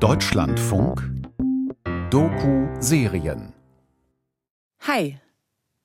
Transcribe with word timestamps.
Deutschlandfunk 0.00 1.02
Doku-Serien 2.10 3.52
Hi, 4.86 5.18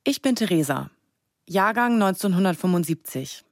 ich 0.04 0.22
bin 0.22 0.36
Theresa, 0.36 0.92
Jahrgang 1.48 1.94
1975. 1.94 3.44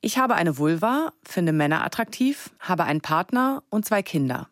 Ich 0.00 0.16
habe 0.18 0.36
eine 0.36 0.56
Vulva, 0.56 1.12
finde 1.24 1.52
Männer 1.52 1.84
attraktiv, 1.84 2.50
habe 2.60 2.84
einen 2.84 3.00
Partner 3.00 3.64
und 3.70 3.86
zwei 3.86 4.04
Kinder. 4.04 4.48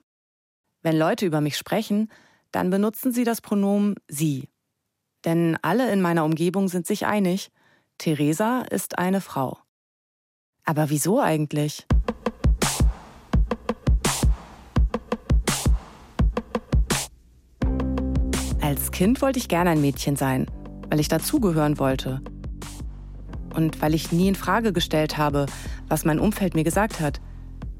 Wenn 0.83 0.99
Leute 0.99 1.25
über 1.25 1.41
mich 1.41 1.57
sprechen, 1.57 2.11
dann 2.51 2.71
benutzen 2.71 3.13
sie 3.13 3.23
das 3.23 3.41
Pronomen 3.41 3.95
sie. 4.09 4.49
Denn 5.25 5.57
alle 5.63 5.93
in 5.93 6.03
meiner 6.03 6.25
Umgebung 6.25 6.67
sind 6.67 6.89
sich 6.89 7.07
einig, 7.07 7.53
Theresa 7.99 8.63
ist 8.63 8.99
eine 8.99 9.21
Frau. 9.21 9.59
Aber 10.65 10.91
wieso 10.91 11.21
eigentlich? 11.21 11.87
Als 18.77 18.91
Kind 18.91 19.23
wollte 19.23 19.39
ich 19.39 19.49
gerne 19.49 19.71
ein 19.71 19.81
Mädchen 19.81 20.17
sein, 20.17 20.47
weil 20.91 21.01
ich 21.01 21.09
dazugehören 21.09 21.79
wollte. 21.79 22.21
Und 23.55 23.81
weil 23.81 23.95
ich 23.95 24.13
nie 24.13 24.29
in 24.29 24.35
Frage 24.35 24.75
gestellt 24.75 25.17
habe, 25.17 25.47
was 25.89 26.05
mein 26.05 26.21
Umfeld 26.21 26.55
mir 26.55 26.63
gesagt 26.63 27.01
hat. 27.01 27.23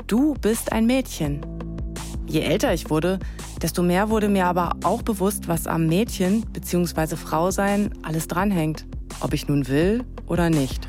Du 0.07 0.33
bist 0.41 0.73
ein 0.73 0.87
Mädchen. 0.87 1.43
Je 2.27 2.41
älter 2.41 2.73
ich 2.73 2.89
wurde, 2.89 3.19
desto 3.61 3.83
mehr 3.83 4.09
wurde 4.09 4.31
mir 4.31 4.47
aber 4.47 4.75
auch 4.85 5.03
bewusst, 5.03 5.49
was 5.49 5.67
am 5.67 5.87
Mädchen 5.87 6.47
bzw. 6.55 7.17
Frau 7.17 7.51
sein 7.51 7.93
alles 8.03 8.27
dranhängt. 8.27 8.87
Ob 9.21 9.35
ich 9.35 9.49
nun 9.49 9.69
will 9.69 10.03
oder 10.27 10.49
nicht. 10.49 10.89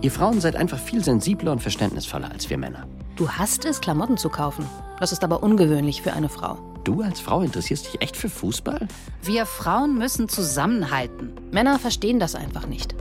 Ihr 0.00 0.12
Frauen 0.12 0.40
seid 0.40 0.54
einfach 0.54 0.78
viel 0.78 1.02
sensibler 1.02 1.50
und 1.50 1.60
verständnisvoller 1.60 2.30
als 2.30 2.48
wir 2.48 2.56
Männer. 2.56 2.86
Du 3.16 3.28
hast 3.28 3.64
es, 3.64 3.80
Klamotten 3.80 4.16
zu 4.16 4.28
kaufen. 4.28 4.64
Das 5.00 5.10
ist 5.10 5.24
aber 5.24 5.42
ungewöhnlich 5.42 6.02
für 6.02 6.12
eine 6.12 6.28
Frau. 6.28 6.69
Du 6.84 7.02
als 7.02 7.20
Frau 7.20 7.42
interessierst 7.42 7.86
dich 7.86 8.00
echt 8.00 8.16
für 8.16 8.30
Fußball? 8.30 8.88
Wir 9.22 9.44
Frauen 9.44 9.98
müssen 9.98 10.28
zusammenhalten. 10.28 11.32
Männer 11.50 11.78
verstehen 11.78 12.18
das 12.18 12.34
einfach 12.34 12.66
nicht. 12.66 12.94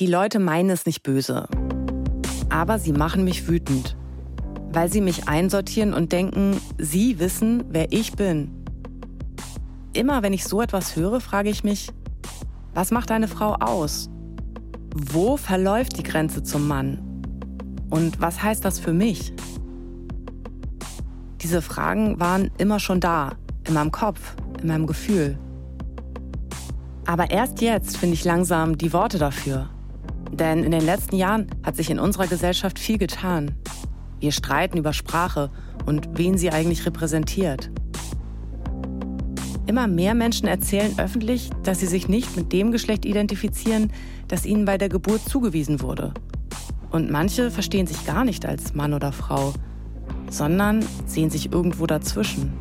Die 0.00 0.06
Leute 0.06 0.38
meinen 0.40 0.70
es 0.70 0.86
nicht 0.86 1.02
böse. 1.02 1.46
Aber 2.48 2.78
sie 2.78 2.92
machen 2.92 3.24
mich 3.24 3.46
wütend. 3.46 3.96
Weil 4.72 4.90
sie 4.90 5.00
mich 5.00 5.28
einsortieren 5.28 5.94
und 5.94 6.10
denken, 6.10 6.60
sie 6.78 7.18
wissen, 7.18 7.64
wer 7.68 7.92
ich 7.92 8.12
bin. 8.12 8.64
Immer 9.92 10.22
wenn 10.22 10.32
ich 10.32 10.44
so 10.44 10.60
etwas 10.60 10.96
höre, 10.96 11.20
frage 11.20 11.50
ich 11.50 11.64
mich, 11.64 11.90
was 12.74 12.90
macht 12.90 13.10
eine 13.10 13.28
Frau 13.28 13.54
aus? 13.54 14.08
Wo 14.94 15.36
verläuft 15.36 15.98
die 15.98 16.02
Grenze 16.02 16.42
zum 16.42 16.66
Mann? 16.66 17.22
Und 17.90 18.20
was 18.20 18.42
heißt 18.42 18.64
das 18.64 18.78
für 18.78 18.92
mich? 18.92 19.32
Diese 21.42 21.62
Fragen 21.62 22.20
waren 22.20 22.50
immer 22.58 22.78
schon 22.78 23.00
da, 23.00 23.32
in 23.66 23.74
meinem 23.74 23.90
Kopf, 23.90 24.34
in 24.60 24.68
meinem 24.68 24.86
Gefühl. 24.86 25.38
Aber 27.06 27.30
erst 27.30 27.60
jetzt 27.62 27.96
finde 27.96 28.14
ich 28.14 28.24
langsam 28.24 28.76
die 28.76 28.92
Worte 28.92 29.18
dafür. 29.18 29.70
Denn 30.30 30.62
in 30.62 30.70
den 30.70 30.84
letzten 30.84 31.16
Jahren 31.16 31.46
hat 31.62 31.76
sich 31.76 31.90
in 31.90 31.98
unserer 31.98 32.26
Gesellschaft 32.26 32.78
viel 32.78 32.98
getan. 32.98 33.52
Wir 34.20 34.32
streiten 34.32 34.78
über 34.78 34.92
Sprache 34.92 35.50
und 35.86 36.10
wen 36.12 36.36
sie 36.36 36.50
eigentlich 36.50 36.84
repräsentiert. 36.84 37.70
Immer 39.66 39.86
mehr 39.86 40.14
Menschen 40.14 40.46
erzählen 40.46 40.98
öffentlich, 40.98 41.50
dass 41.62 41.80
sie 41.80 41.86
sich 41.86 42.08
nicht 42.08 42.36
mit 42.36 42.52
dem 42.52 42.70
Geschlecht 42.70 43.04
identifizieren, 43.04 43.92
das 44.28 44.44
ihnen 44.44 44.64
bei 44.66 44.78
der 44.78 44.88
Geburt 44.88 45.22
zugewiesen 45.28 45.80
wurde. 45.80 46.12
Und 46.90 47.10
manche 47.10 47.50
verstehen 47.50 47.86
sich 47.86 48.04
gar 48.04 48.24
nicht 48.24 48.44
als 48.44 48.74
Mann 48.74 48.94
oder 48.94 49.12
Frau, 49.12 49.54
sondern 50.30 50.82
sehen 51.06 51.28
sich 51.28 51.52
irgendwo 51.52 51.86
dazwischen. 51.86 52.56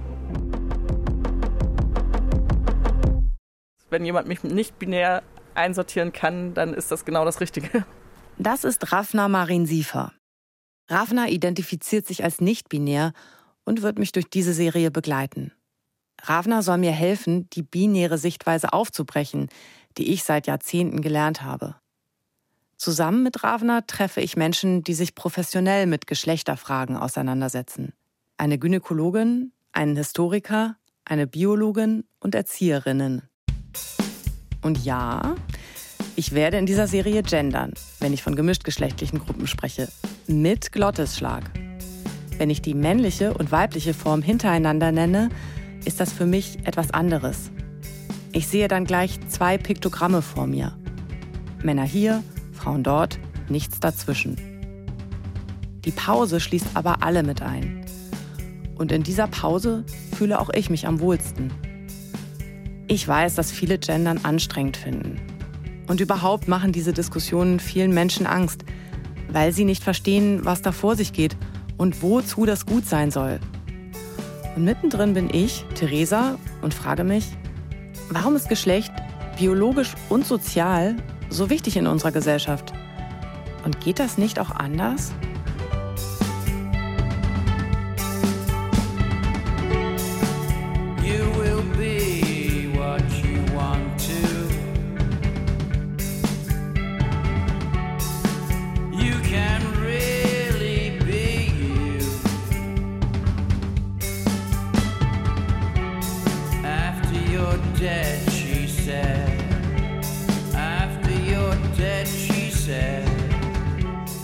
Wenn 3.90 4.06
jemand 4.06 4.28
mich 4.28 4.44
nicht 4.44 4.78
binär 4.78 5.24
einsortieren 5.56 6.12
kann, 6.12 6.54
dann 6.54 6.74
ist 6.74 6.92
das 6.92 7.06
genau 7.06 7.26
das 7.26 7.40
Richtige. 7.40 7.86
Das 8.38 8.64
ist 8.64 8.92
Rafna 8.92 9.28
Marin 9.28 9.66
Siefer. 9.66 10.14
Rafna 10.90 11.28
identifiziert 11.28 12.08
sich 12.08 12.24
als 12.24 12.42
nicht-binär 12.42 13.14
und 13.66 13.82
wird 13.82 14.00
mich 14.00 14.12
durch 14.12 14.30
diese 14.30 14.54
Serie 14.54 14.92
begleiten. 14.92 15.52
Ravna 16.22 16.62
soll 16.62 16.78
mir 16.78 16.92
helfen, 16.92 17.50
die 17.52 17.64
binäre 17.64 18.18
Sichtweise 18.18 18.74
aufzubrechen, 18.74 19.50
die 19.98 20.12
ich 20.12 20.24
seit 20.24 20.48
Jahrzehnten 20.48 21.02
gelernt 21.02 21.44
habe. 21.44 21.76
Zusammen 22.80 23.24
mit 23.24 23.44
Ravna 23.44 23.82
treffe 23.82 24.22
ich 24.22 24.38
Menschen, 24.38 24.86
die 24.86 24.94
sich 24.94 25.14
professionell 25.14 25.86
mit 25.86 26.08
Geschlechterfragen 26.08 26.96
auseinandersetzen. 26.96 27.92
Eine 28.38 28.58
Gynäkologin, 28.58 29.52
einen 29.74 29.98
Historiker, 29.98 30.78
eine 31.04 31.28
Biologin 31.28 32.06
und 32.22 32.36
Erzieherinnen. 32.36 33.24
Und 34.62 34.86
ja, 34.86 35.36
ich 36.16 36.32
werde 36.32 36.58
in 36.58 36.66
dieser 36.66 36.88
Serie 36.88 37.22
gendern, 37.22 37.74
wenn 38.00 38.14
ich 38.14 38.24
von 38.24 38.38
gemischtgeschlechtlichen 38.38 39.20
Gruppen 39.20 39.48
spreche. 39.48 39.90
Mit 40.28 40.72
Glottesschlag. 40.72 41.52
Wenn 42.38 42.50
ich 42.50 42.62
die 42.62 42.76
männliche 42.76 43.34
und 43.34 43.52
weibliche 43.52 43.94
Form 43.94 44.22
hintereinander 44.22 44.94
nenne, 44.94 45.28
ist 45.84 46.00
das 46.00 46.14
für 46.14 46.26
mich 46.26 46.66
etwas 46.66 46.92
anderes. 46.92 47.52
Ich 48.32 48.48
sehe 48.48 48.70
dann 48.70 48.86
gleich 48.86 49.20
zwei 49.28 49.58
Piktogramme 49.58 50.22
vor 50.22 50.48
mir. 50.48 50.78
Männer 51.62 51.84
hier, 51.84 52.24
Frauen 52.60 52.84
dort, 52.84 53.20
nichts 53.48 53.80
dazwischen. 53.80 54.36
Die 55.86 55.92
Pause 55.92 56.40
schließt 56.40 56.68
aber 56.74 57.04
alle 57.04 57.24
mit 57.24 57.42
ein. 57.42 57.86
Und 58.76 58.92
in 58.92 59.04
dieser 59.04 59.28
Pause 59.28 59.86
fühle 60.16 60.40
auch 60.40 60.50
ich 60.54 60.70
mich 60.70 60.86
am 60.86 61.00
wohlsten. 61.00 61.52
Ich 62.88 63.08
weiß, 63.08 63.36
dass 63.36 63.52
viele 63.52 63.78
Gendern 63.78 64.20
anstrengend 64.24 64.76
finden. 64.76 65.22
Und 65.88 66.02
überhaupt 66.02 66.48
machen 66.48 66.72
diese 66.72 66.92
Diskussionen 66.92 67.60
vielen 67.60 67.94
Menschen 67.94 68.28
Angst, 68.28 68.66
weil 69.32 69.54
sie 69.54 69.64
nicht 69.64 69.84
verstehen, 69.84 70.42
was 70.44 70.62
da 70.62 70.72
vor 70.72 70.96
sich 70.96 71.14
geht 71.14 71.38
und 71.78 72.02
wozu 72.02 72.46
das 72.46 72.66
gut 72.66 72.86
sein 72.86 73.10
soll. 73.10 73.40
Und 74.56 74.66
mittendrin 74.66 75.14
bin 75.14 75.30
ich, 75.34 75.66
Theresa, 75.76 76.38
und 76.62 76.74
frage 76.74 77.04
mich, 77.04 77.26
warum 78.10 78.36
ist 78.36 78.50
Geschlecht 78.50 78.92
biologisch 79.38 79.94
und 80.10 80.26
sozial 80.26 80.98
so 81.30 81.50
wichtig 81.50 81.78
in 81.78 81.88
unserer 81.88 82.12
Gesellschaft? 82.12 82.74
Und 83.64 83.80
geht 83.82 84.00
das 84.00 84.18
nicht 84.18 84.40
auch 84.40 84.52
anders? 84.52 85.12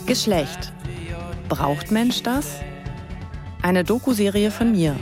Geschlecht. 0.06 0.72
Braucht 1.50 1.90
Mensch 1.90 2.22
das? 2.22 2.60
Eine 3.64 3.84
Doku-Serie 3.84 4.52
von 4.52 4.72
mir, 4.72 4.96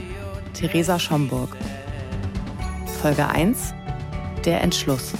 Theresa 0.54 0.98
Schomburg. 0.98 1.54
Folge 3.02 3.28
1: 3.28 3.74
Der 4.46 4.62
Entschluss. 4.62 5.12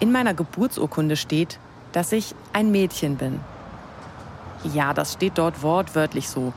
In 0.00 0.10
meiner 0.10 0.34
Geburtsurkunde 0.34 1.14
steht, 1.14 1.60
dass 1.92 2.10
ich 2.10 2.34
ein 2.52 2.72
Mädchen 2.72 3.16
bin. 3.16 3.38
Ja, 4.74 4.92
das 4.92 5.12
steht 5.12 5.38
dort 5.38 5.62
wortwörtlich 5.62 6.28
so. 6.28 6.52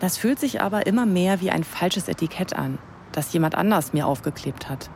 Das 0.00 0.18
fühlt 0.18 0.38
sich 0.38 0.60
aber 0.60 0.86
immer 0.86 1.06
mehr 1.06 1.40
wie 1.40 1.50
ein 1.50 1.64
falsches 1.64 2.08
Etikett 2.08 2.54
an, 2.54 2.78
das 3.12 3.32
jemand 3.32 3.54
anders 3.54 3.92
mir 3.92 4.06
aufgeklebt 4.06 4.68
hat. 4.68 4.90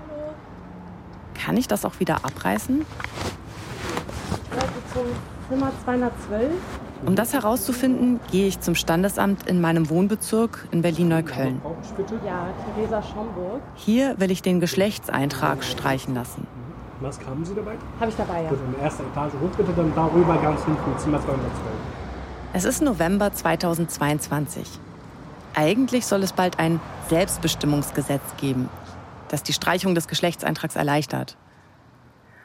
Kann 1.35 1.57
ich 1.57 1.69
das 1.69 1.85
auch 1.85 2.01
wieder 2.01 2.25
abreißen? 2.25 2.85
Ich 4.51 4.93
zum 4.93 5.05
Zimmer 5.49 5.73
212. 5.85 6.51
Um 7.07 7.17
das 7.17 7.33
herauszufinden, 7.33 8.21
gehe 8.31 8.47
ich 8.47 8.61
zum 8.61 8.75
Standesamt 8.75 9.49
in 9.49 9.61
meinem 9.63 9.89
Wohnbezirk 9.89 10.69
in 10.71 10.83
Berlin-Neukölln. 10.83 11.63
Ja, 12.27 12.49
Theresa 12.75 13.03
Schomburg. 13.03 13.63
Hier 13.75 14.21
will 14.21 14.31
ich 14.31 14.43
den 14.43 14.61
Geschlechtseintrag 14.61 15.65
streichen 15.65 16.15
lassen. 16.15 16.47
Was 17.01 17.19
haben 17.27 17.43
Sie 17.47 17.55
dabei? 17.55 17.77
Habe 17.99 18.11
ich 18.11 18.17
dabei, 18.17 18.43
ja. 18.43 18.51
Gut, 18.51 18.59
in 18.67 18.73
der 18.75 18.83
ersten 18.83 19.05
Etage 19.05 19.33
hoch 19.33 19.57
bitte, 19.57 19.73
dann 19.75 19.95
darüber 19.95 20.37
ganz 20.37 20.63
hinten, 20.65 20.99
Zimmer 20.99 21.23
212. 21.23 21.49
Es 22.53 22.65
ist 22.65 22.83
November 22.83 23.33
2022. 23.33 24.79
Eigentlich 25.55 26.07
soll 26.07 26.23
es 26.23 26.33
bald 26.33 26.59
ein 26.59 26.81
Selbstbestimmungsgesetz 27.09 28.23
geben, 28.39 28.69
das 29.29 29.43
die 29.43 29.53
Streichung 29.53 29.95
des 29.95 30.09
Geschlechtseintrags 30.09 30.77
erleichtert. 30.77 31.37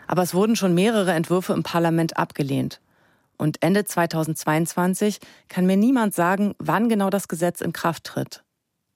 Aber 0.07 0.21
es 0.21 0.33
wurden 0.33 0.55
schon 0.55 0.73
mehrere 0.73 1.13
Entwürfe 1.13 1.53
im 1.53 1.63
Parlament 1.63 2.17
abgelehnt. 2.17 2.81
Und 3.37 3.61
Ende 3.61 3.83
2022 3.83 5.19
kann 5.49 5.65
mir 5.65 5.77
niemand 5.77 6.13
sagen, 6.13 6.55
wann 6.57 6.89
genau 6.89 7.09
das 7.09 7.27
Gesetz 7.27 7.61
in 7.61 7.73
Kraft 7.73 8.05
tritt. 8.05 8.43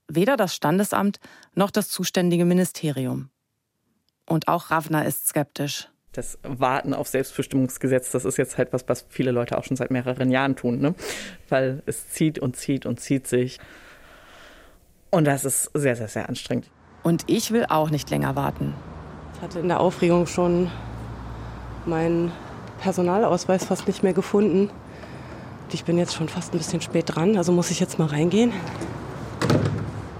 Weder 0.08 0.38
das 0.38 0.56
Standesamt 0.56 1.20
noch 1.54 1.72
das 1.72 1.90
zuständige 1.90 2.46
Ministerium. 2.46 3.30
Und 4.26 4.48
auch 4.48 4.72
Ravna 4.72 5.04
ist 5.04 5.28
skeptisch. 5.28 5.90
Das 6.14 6.40
Warten 6.44 6.94
auf 6.94 7.08
Selbstbestimmungsgesetz, 7.08 8.12
das 8.12 8.26
ist 8.26 8.38
jetzt 8.38 8.58
halt 8.58 8.74
was, 8.74 8.88
was 8.88 9.06
viele 9.10 9.32
Leute 9.32 9.58
auch 9.58 9.64
schon 9.64 9.78
seit 9.78 9.92
mehreren 9.92 10.32
Jahren 10.32 10.56
tun, 10.56 10.80
ne? 10.80 10.96
Weil 11.50 11.84
es 11.86 12.10
zieht 12.10 12.40
und 12.40 12.56
zieht 12.56 12.86
und 12.86 13.00
zieht 13.00 13.28
sich. 13.28 13.60
Und 15.12 15.26
das 15.26 15.46
ist 15.46 15.72
sehr, 15.74 15.96
sehr, 15.96 16.08
sehr 16.08 16.30
anstrengend. 16.30 16.70
Und 17.04 17.24
ich 17.28 17.52
will 17.52 17.66
auch 17.70 17.90
nicht 17.90 18.10
länger 18.10 18.36
warten. 18.36 18.74
Ich 19.36 19.42
hatte 19.42 19.60
in 19.60 19.68
der 19.68 19.80
Aufregung 19.80 20.28
schon 20.28 20.70
meinen 21.86 22.32
Personalausweis 22.82 23.66
fast 23.66 23.88
nicht 23.88 24.04
mehr 24.04 24.14
gefunden. 24.14 24.70
Und 24.70 25.74
ich 25.74 25.84
bin 25.84 25.98
jetzt 25.98 26.14
schon 26.14 26.30
fast 26.30 26.54
ein 26.54 26.58
bisschen 26.58 26.82
spät 26.82 27.06
dran, 27.08 27.38
also 27.38 27.52
muss 27.52 27.72
ich 27.72 27.80
jetzt 27.80 28.00
mal 28.00 28.08
reingehen. 28.08 28.52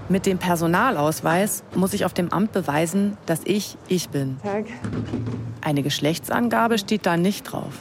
Mit 0.08 0.26
dem 0.26 0.38
Personalausweis 0.38 1.62
muss 1.74 1.92
ich 1.92 2.04
auf 2.04 2.12
dem 2.12 2.32
Amt 2.32 2.52
beweisen, 2.52 3.16
dass 3.26 3.42
ich 3.44 3.76
ich 3.86 4.08
bin. 4.08 4.38
Tag. 4.42 4.64
Eine 5.60 5.82
Geschlechtsangabe 5.82 6.78
steht 6.78 7.06
da 7.06 7.16
nicht 7.16 7.44
drauf. 7.44 7.74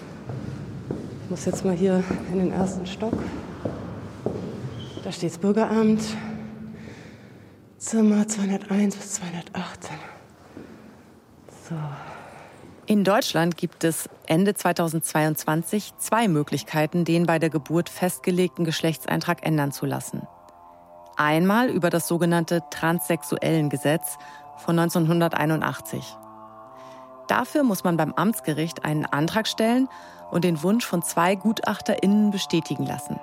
Ich 1.24 1.32
muss 1.32 1.46
jetzt 1.46 1.66
mal 1.66 1.74
hier 1.76 2.04
in 2.32 2.40
den 2.40 2.52
ersten 2.52 2.86
Stock. 2.86 3.18
Da 5.04 5.12
steht 5.12 5.32
das 5.32 5.38
Bürgeramt. 5.40 6.02
Zimmer 7.80 8.28
201 8.28 8.94
bis 8.98 9.14
218. 9.14 9.96
So. 11.70 11.76
In 12.86 13.06
Deutschland 13.06 13.56
gibt 13.56 13.86
es 13.86 14.10
Ende 14.28 14.54
2022 14.54 15.94
zwei 15.98 16.28
Möglichkeiten, 16.28 17.06
den 17.06 17.26
bei 17.26 17.40
der 17.40 17.50
Geburt 17.50 17.88
festgelegten 17.88 18.66
Geschlechtseintrag 18.66 19.46
ändern 19.46 19.72
zu 19.72 19.86
lassen. 19.86 20.28
Einmal 21.16 21.70
über 21.70 21.90
das 21.90 22.10
sogenannte 22.10 22.64
Transsexuellengesetz 22.70 24.18
von 24.58 24.78
1981. 24.78 26.18
Dafür 27.30 27.64
muss 27.64 27.86
man 27.86 27.96
beim 27.96 28.12
Amtsgericht 28.12 28.84
einen 28.84 29.06
Antrag 29.06 29.48
stellen 29.48 29.88
und 30.32 30.44
den 30.44 30.62
Wunsch 30.64 30.86
von 30.86 31.02
zwei 31.02 31.36
GutachterInnen 31.36 32.32
bestätigen 32.32 32.86
lassen. 32.86 33.22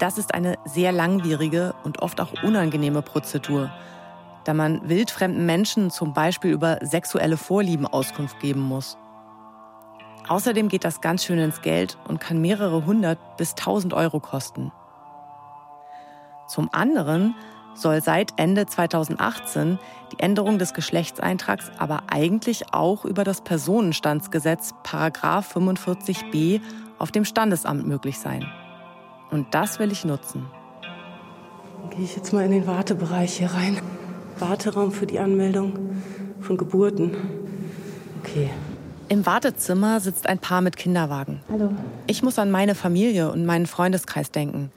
Das 0.00 0.16
ist 0.16 0.32
eine 0.32 0.56
sehr 0.64 0.92
langwierige 0.92 1.74
und 1.84 2.00
oft 2.00 2.22
auch 2.22 2.42
unangenehme 2.42 3.02
Prozedur, 3.02 3.70
da 4.44 4.54
man 4.54 4.88
wildfremden 4.88 5.44
Menschen 5.44 5.90
zum 5.90 6.14
Beispiel 6.14 6.52
über 6.52 6.78
sexuelle 6.80 7.36
Vorlieben 7.36 7.86
Auskunft 7.86 8.40
geben 8.40 8.62
muss. 8.62 8.96
Außerdem 10.26 10.68
geht 10.68 10.84
das 10.84 11.02
ganz 11.02 11.24
schön 11.24 11.38
ins 11.38 11.60
Geld 11.60 11.98
und 12.08 12.18
kann 12.18 12.40
mehrere 12.40 12.86
hundert 12.86 13.36
bis 13.36 13.54
tausend 13.54 13.92
Euro 13.92 14.20
kosten. 14.20 14.72
Zum 16.48 16.70
anderen 16.72 17.34
soll 17.74 18.02
seit 18.02 18.32
Ende 18.38 18.64
2018 18.64 19.78
die 20.12 20.20
Änderung 20.20 20.58
des 20.58 20.72
Geschlechtseintrags 20.72 21.70
aber 21.76 22.04
eigentlich 22.10 22.72
auch 22.72 23.04
über 23.04 23.22
das 23.22 23.42
Personenstandsgesetz 23.42 24.72
Paragraf 24.82 25.54
45b 25.54 26.62
auf 26.98 27.12
dem 27.12 27.26
Standesamt 27.26 27.86
möglich 27.86 28.18
sein. 28.18 28.50
Und 29.30 29.54
das 29.54 29.78
will 29.78 29.92
ich 29.92 30.04
nutzen. 30.04 30.46
Dann 31.80 31.90
gehe 31.90 32.04
ich 32.04 32.16
jetzt 32.16 32.32
mal 32.32 32.44
in 32.44 32.50
den 32.50 32.66
Wartebereich 32.66 33.38
hier 33.38 33.50
rein. 33.50 33.80
Warteraum 34.38 34.92
für 34.92 35.06
die 35.06 35.18
Anmeldung 35.18 35.78
von 36.40 36.56
Geburten. 36.56 37.16
Okay. 38.20 38.50
Im 39.08 39.26
Wartezimmer 39.26 40.00
sitzt 40.00 40.26
ein 40.26 40.38
Paar 40.38 40.60
mit 40.60 40.76
Kinderwagen. 40.76 41.42
Hallo. 41.50 41.74
Ich 42.06 42.22
muss 42.22 42.38
an 42.38 42.50
meine 42.50 42.74
Familie 42.74 43.30
und 43.30 43.44
meinen 43.44 43.66
Freundeskreis 43.66 44.30
denken. 44.30 44.70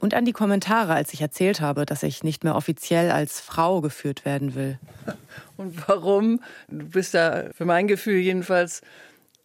Und 0.00 0.14
an 0.14 0.24
die 0.24 0.32
Kommentare, 0.32 0.94
als 0.94 1.12
ich 1.12 1.20
erzählt 1.20 1.60
habe, 1.60 1.84
dass 1.84 2.02
ich 2.02 2.24
nicht 2.24 2.42
mehr 2.42 2.56
offiziell 2.56 3.10
als 3.10 3.38
Frau 3.40 3.82
geführt 3.82 4.24
werden 4.24 4.54
will. 4.54 4.78
Und 5.58 5.86
warum? 5.86 6.40
Du 6.68 6.86
bist 6.86 7.12
da 7.12 7.50
für 7.52 7.66
mein 7.66 7.86
Gefühl 7.86 8.16
jedenfalls 8.16 8.80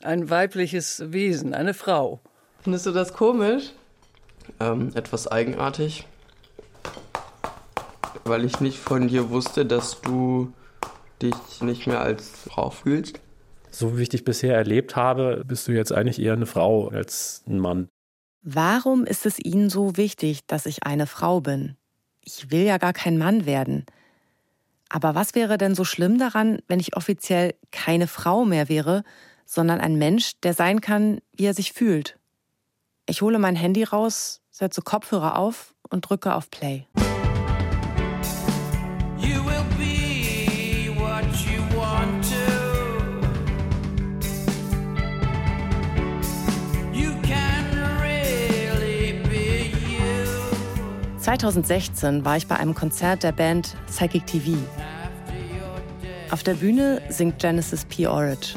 ein 0.02 0.30
weibliches 0.30 1.12
Wesen, 1.12 1.54
eine 1.54 1.74
Frau. 1.74 2.22
Findest 2.62 2.86
du 2.86 2.92
das 2.92 3.14
komisch? 3.14 3.74
Ähm, 4.60 4.92
etwas 4.96 5.28
eigenartig, 5.28 6.06
weil 8.24 8.46
ich 8.46 8.60
nicht 8.60 8.80
von 8.80 9.08
dir 9.08 9.30
wusste, 9.30 9.66
dass 9.66 10.02
du 10.02 10.54
dich 11.22 11.62
nicht 11.62 11.88
mehr 11.88 12.02
als 12.02 12.30
Frau 12.30 12.70
fühlst. 12.70 13.20
So 13.72 13.98
wie 13.98 14.04
ich 14.04 14.10
dich 14.10 14.24
bisher 14.24 14.56
erlebt 14.56 14.96
habe, 14.96 15.44
bist 15.46 15.68
du 15.68 15.74
jetzt 15.74 15.92
eigentlich 15.92 16.22
eher 16.22 16.34
eine 16.34 16.46
Frau 16.46 16.88
als 16.88 17.44
ein 17.48 17.60
Mann. 17.60 17.90
Warum 18.42 19.06
ist 19.06 19.26
es 19.26 19.40
Ihnen 19.40 19.70
so 19.70 19.98
wichtig, 19.98 20.46
dass 20.46 20.66
ich 20.66 20.84
eine 20.84 21.08
Frau 21.08 21.42
bin? 21.42 21.76
Ich 22.22 22.52
will 22.52 22.64
ja 22.64 22.78
gar 22.78 22.94
kein 22.94 23.18
Mann 23.18 23.46
werden. 23.46 23.86
Aber 24.90 25.16
was 25.16 25.36
wäre 25.36 25.58
denn 25.58 25.76
so 25.76 25.84
schlimm 25.84 26.20
daran, 26.20 26.60
wenn 26.68 26.80
ich 26.80 26.96
offiziell 26.96 27.56
keine 27.72 28.08
Frau 28.08 28.46
mehr 28.46 28.70
wäre, 28.70 29.04
sondern 29.46 29.82
ein 29.82 29.96
Mensch, 29.96 30.34
der 30.42 30.54
sein 30.54 30.80
kann, 30.80 31.20
wie 31.36 31.46
er 31.46 31.54
sich 31.54 31.74
fühlt? 31.74 32.18
Ich 33.08 33.22
hole 33.22 33.38
mein 33.38 33.56
Handy 33.56 33.84
raus, 33.84 34.42
setze 34.50 34.82
Kopfhörer 34.82 35.38
auf 35.38 35.76
und 35.90 36.10
drücke 36.10 36.34
auf 36.34 36.50
Play. 36.50 36.88
Really 48.02 49.14
be 49.30 49.70
you. 49.88 51.20
2016 51.20 52.26
war 52.26 52.38
ich 52.38 52.48
bei 52.48 52.58
einem 52.58 52.74
Konzert 52.74 53.22
der 53.22 53.34
Band 53.34 53.78
Psychic 53.86 54.26
TV. 54.26 54.58
Auf 56.32 56.42
der 56.42 56.56
Bühne 56.56 57.04
singt 57.10 57.38
Genesis 57.38 57.86
P. 57.86 58.08
Orridge. 58.08 58.56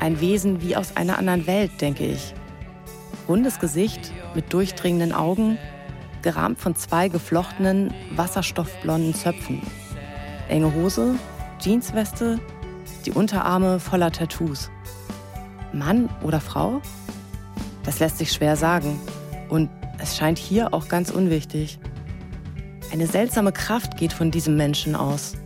Ein 0.00 0.20
Wesen 0.20 0.60
wie 0.62 0.74
aus 0.74 0.96
einer 0.96 1.16
anderen 1.16 1.46
Welt, 1.46 1.70
denke 1.80 2.06
ich. 2.06 2.34
Rundes 3.32 3.58
Gesicht 3.58 4.12
mit 4.34 4.52
durchdringenden 4.52 5.14
Augen, 5.14 5.56
gerahmt 6.20 6.58
von 6.58 6.76
zwei 6.76 7.08
geflochtenen, 7.08 7.94
wasserstoffblonden 8.14 9.14
Zöpfen. 9.14 9.62
Enge 10.50 10.74
Hose, 10.74 11.14
Jeansweste, 11.58 12.40
die 13.06 13.10
Unterarme 13.10 13.80
voller 13.80 14.12
Tattoos. 14.12 14.70
Mann 15.72 16.10
oder 16.22 16.42
Frau? 16.42 16.82
Das 17.84 18.00
lässt 18.00 18.18
sich 18.18 18.32
schwer 18.32 18.54
sagen. 18.54 19.00
Und 19.48 19.70
es 19.98 20.18
scheint 20.18 20.38
hier 20.38 20.74
auch 20.74 20.88
ganz 20.88 21.10
unwichtig. 21.10 21.78
Eine 22.92 23.06
seltsame 23.06 23.52
Kraft 23.52 23.96
geht 23.96 24.12
von 24.12 24.30
diesem 24.30 24.58
Menschen 24.58 24.94
aus. 24.94 25.36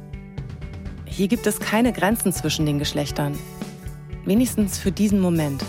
Hier 1.05 1.29
gibt 1.29 1.47
es 1.47 1.61
keine 1.61 1.93
Grenzen 1.93 2.33
zwischen 2.33 2.67
den 2.67 2.81
Geschlechtern. 2.81 3.39
Wenigstens 4.25 4.77
für 4.77 4.91
diesen 4.91 5.21
Moment. 5.21 5.63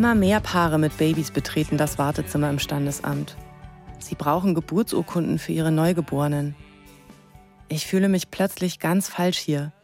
Immer 0.00 0.14
mehr 0.14 0.40
Paare 0.40 0.78
mit 0.78 0.96
Babys 0.96 1.30
betreten 1.30 1.76
das 1.76 1.98
Wartezimmer 1.98 2.48
im 2.48 2.58
Standesamt. 2.58 3.36
Sie 3.98 4.14
brauchen 4.14 4.54
Geburtsurkunden 4.54 5.38
für 5.38 5.52
ihre 5.52 5.70
Neugeborenen. 5.70 6.56
Ich 7.68 7.86
fühle 7.86 8.08
mich 8.08 8.30
plötzlich 8.30 8.78
ganz 8.78 9.10
falsch 9.10 9.36
hier. 9.36 9.74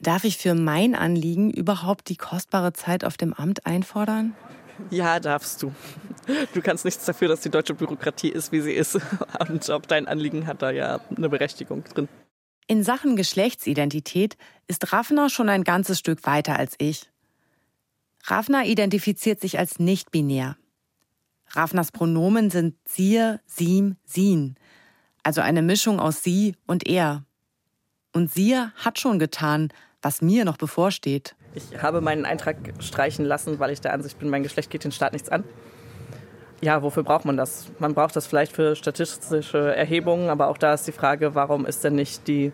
Darf 0.00 0.24
ich 0.24 0.38
für 0.38 0.56
mein 0.56 0.96
Anliegen 0.96 1.52
überhaupt 1.52 2.08
die 2.08 2.16
kostbare 2.16 2.72
Zeit 2.72 3.04
auf 3.04 3.16
dem 3.16 3.32
Amt 3.32 3.64
einfordern? 3.64 4.34
Ja, 4.90 5.20
darfst 5.20 5.62
du. 5.62 5.72
Du 6.52 6.60
kannst 6.60 6.84
nichts 6.84 7.04
dafür, 7.04 7.28
dass 7.28 7.42
die 7.42 7.50
deutsche 7.50 7.74
Bürokratie 7.74 8.30
ist, 8.30 8.50
wie 8.50 8.60
sie 8.60 8.72
ist. 8.72 8.98
Und 9.48 9.70
ob 9.70 9.86
dein 9.86 10.08
Anliegen 10.08 10.48
hat 10.48 10.62
da 10.62 10.72
ja 10.72 10.98
eine 11.16 11.28
Berechtigung 11.28 11.84
drin. 11.84 12.08
In 12.66 12.82
Sachen 12.82 13.14
Geschlechtsidentität 13.14 14.36
ist 14.66 14.92
Raffner 14.92 15.30
schon 15.30 15.48
ein 15.48 15.62
ganzes 15.62 16.00
Stück 16.00 16.26
weiter 16.26 16.58
als 16.58 16.74
ich. 16.78 17.08
Raffner 18.24 18.64
identifiziert 18.64 19.40
sich 19.40 19.58
als 19.58 19.78
nicht-binär. 19.78 20.56
Raffners 21.52 21.90
Pronomen 21.90 22.50
sind 22.50 22.76
siehe, 22.86 23.40
siem, 23.46 23.96
sin, 24.04 24.56
also 25.22 25.40
eine 25.40 25.62
Mischung 25.62 26.00
aus 26.00 26.22
sie 26.22 26.54
und 26.66 26.86
er. 26.86 27.24
Und 28.12 28.32
siehe 28.32 28.72
hat 28.76 28.98
schon 28.98 29.18
getan, 29.18 29.72
was 30.02 30.22
mir 30.22 30.44
noch 30.44 30.56
bevorsteht. 30.56 31.34
Ich 31.54 31.82
habe 31.82 32.00
meinen 32.00 32.24
Eintrag 32.24 32.56
streichen 32.78 33.24
lassen, 33.24 33.58
weil 33.58 33.70
ich 33.70 33.80
der 33.80 33.92
Ansicht 33.92 34.18
bin, 34.18 34.28
mein 34.28 34.42
Geschlecht 34.42 34.70
geht 34.70 34.84
den 34.84 34.92
Staat 34.92 35.12
nichts 35.12 35.28
an. 35.28 35.44
ja, 36.60 36.82
wofür 36.82 37.02
braucht 37.02 37.24
man 37.24 37.36
das? 37.36 37.70
Man 37.78 37.94
braucht 37.94 38.14
das 38.14 38.26
vielleicht 38.26 38.52
für 38.52 38.76
statistische 38.76 39.74
Erhebungen, 39.74 40.28
aber 40.28 40.48
auch 40.48 40.58
da 40.58 40.74
ist 40.74 40.86
die 40.86 40.92
Frage, 40.92 41.34
warum 41.34 41.66
ist 41.66 41.82
denn 41.82 41.94
nicht 41.94 42.28
die 42.28 42.52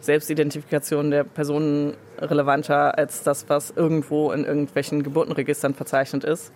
Selbstidentifikation 0.00 1.10
der 1.10 1.24
Personen 1.24 1.96
relevanter 2.18 2.96
als 2.96 3.22
das, 3.22 3.48
was 3.48 3.70
irgendwo 3.70 4.32
in 4.32 4.44
irgendwelchen 4.44 5.02
Geburtenregistern 5.02 5.74
verzeichnet 5.74 6.24
ist? 6.24 6.52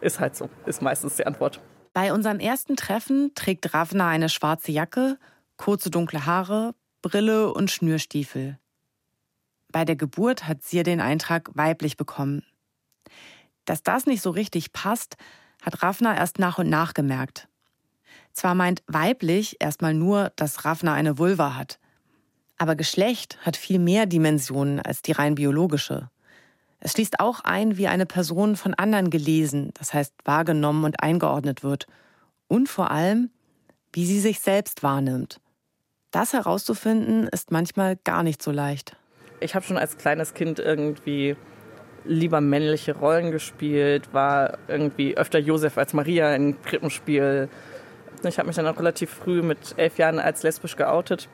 Ist 0.00 0.20
halt 0.20 0.36
so, 0.36 0.50
ist 0.66 0.82
meistens 0.82 1.16
die 1.16 1.26
Antwort. 1.26 1.60
Bei 1.92 2.12
unserem 2.12 2.40
ersten 2.40 2.76
Treffen 2.76 3.32
trägt 3.34 3.74
Ravna 3.74 4.08
eine 4.08 4.28
schwarze 4.28 4.72
Jacke, 4.72 5.18
kurze 5.56 5.90
dunkle 5.90 6.26
Haare, 6.26 6.74
Brille 7.02 7.52
und 7.52 7.70
Schnürstiefel. 7.70 8.58
Bei 9.70 9.84
der 9.84 9.96
Geburt 9.96 10.46
hat 10.48 10.62
sie 10.62 10.82
den 10.82 11.00
Eintrag 11.00 11.50
weiblich 11.54 11.96
bekommen. 11.96 12.44
Dass 13.64 13.82
das 13.82 14.06
nicht 14.06 14.22
so 14.22 14.30
richtig 14.30 14.72
passt, 14.72 15.16
hat 15.62 15.82
Ravna 15.82 16.16
erst 16.16 16.38
nach 16.38 16.58
und 16.58 16.68
nach 16.68 16.94
gemerkt. 16.94 17.48
Zwar 18.32 18.54
meint 18.54 18.82
weiblich 18.86 19.56
erstmal 19.60 19.94
nur, 19.94 20.32
dass 20.36 20.64
Ravna 20.64 20.94
eine 20.94 21.18
Vulva 21.18 21.54
hat, 21.54 21.78
aber 22.62 22.76
Geschlecht 22.76 23.38
hat 23.40 23.56
viel 23.56 23.80
mehr 23.80 24.06
Dimensionen 24.06 24.78
als 24.78 25.02
die 25.02 25.10
rein 25.10 25.34
biologische. 25.34 26.10
Es 26.78 26.92
schließt 26.92 27.18
auch 27.18 27.40
ein, 27.40 27.76
wie 27.76 27.88
eine 27.88 28.06
Person 28.06 28.54
von 28.54 28.72
anderen 28.74 29.10
gelesen, 29.10 29.72
das 29.76 29.92
heißt 29.92 30.14
wahrgenommen 30.24 30.84
und 30.84 31.02
eingeordnet 31.02 31.64
wird. 31.64 31.88
Und 32.46 32.68
vor 32.68 32.92
allem, 32.92 33.30
wie 33.92 34.06
sie 34.06 34.20
sich 34.20 34.38
selbst 34.38 34.84
wahrnimmt. 34.84 35.40
Das 36.12 36.34
herauszufinden, 36.34 37.26
ist 37.26 37.50
manchmal 37.50 37.96
gar 37.96 38.22
nicht 38.22 38.40
so 38.40 38.52
leicht. 38.52 38.94
Ich 39.40 39.56
habe 39.56 39.64
schon 39.64 39.76
als 39.76 39.98
kleines 39.98 40.32
Kind 40.32 40.60
irgendwie 40.60 41.34
lieber 42.04 42.40
männliche 42.40 42.96
Rollen 42.96 43.32
gespielt, 43.32 44.14
war 44.14 44.56
irgendwie 44.68 45.16
öfter 45.16 45.40
Josef 45.40 45.78
als 45.78 45.94
Maria 45.94 46.32
in 46.36 46.62
Krippenspiel. 46.62 47.48
Ich 48.22 48.38
habe 48.38 48.46
mich 48.46 48.54
dann 48.54 48.68
auch 48.68 48.78
relativ 48.78 49.10
früh 49.10 49.42
mit 49.42 49.74
elf 49.78 49.98
Jahren 49.98 50.20
als 50.20 50.44
lesbisch 50.44 50.76
geoutet, 50.76 51.28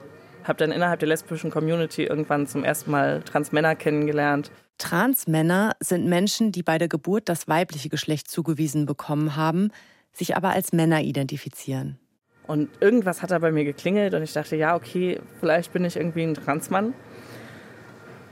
habe 0.44 0.58
dann 0.58 0.72
innerhalb 0.72 1.00
der 1.00 1.08
lesbischen 1.08 1.50
Community 1.50 2.04
irgendwann 2.04 2.46
zum 2.46 2.64
ersten 2.64 2.90
Mal 2.90 3.22
Transmänner 3.22 3.74
kennengelernt. 3.74 4.50
Transmänner 4.78 5.72
sind 5.80 6.06
Menschen, 6.06 6.52
die 6.52 6.62
bei 6.62 6.78
der 6.78 6.88
Geburt 6.88 7.28
das 7.28 7.48
weibliche 7.48 7.88
Geschlecht 7.88 8.30
zugewiesen 8.30 8.86
bekommen 8.86 9.36
haben, 9.36 9.70
sich 10.12 10.36
aber 10.36 10.50
als 10.50 10.72
Männer 10.72 11.02
identifizieren. 11.02 11.98
Und 12.46 12.70
irgendwas 12.80 13.22
hat 13.22 13.30
da 13.30 13.38
bei 13.38 13.52
mir 13.52 13.64
geklingelt 13.64 14.14
und 14.14 14.22
ich 14.22 14.32
dachte, 14.32 14.56
ja, 14.56 14.74
okay, 14.74 15.20
vielleicht 15.40 15.72
bin 15.72 15.84
ich 15.84 15.96
irgendwie 15.96 16.22
ein 16.22 16.34
Transmann. 16.34 16.94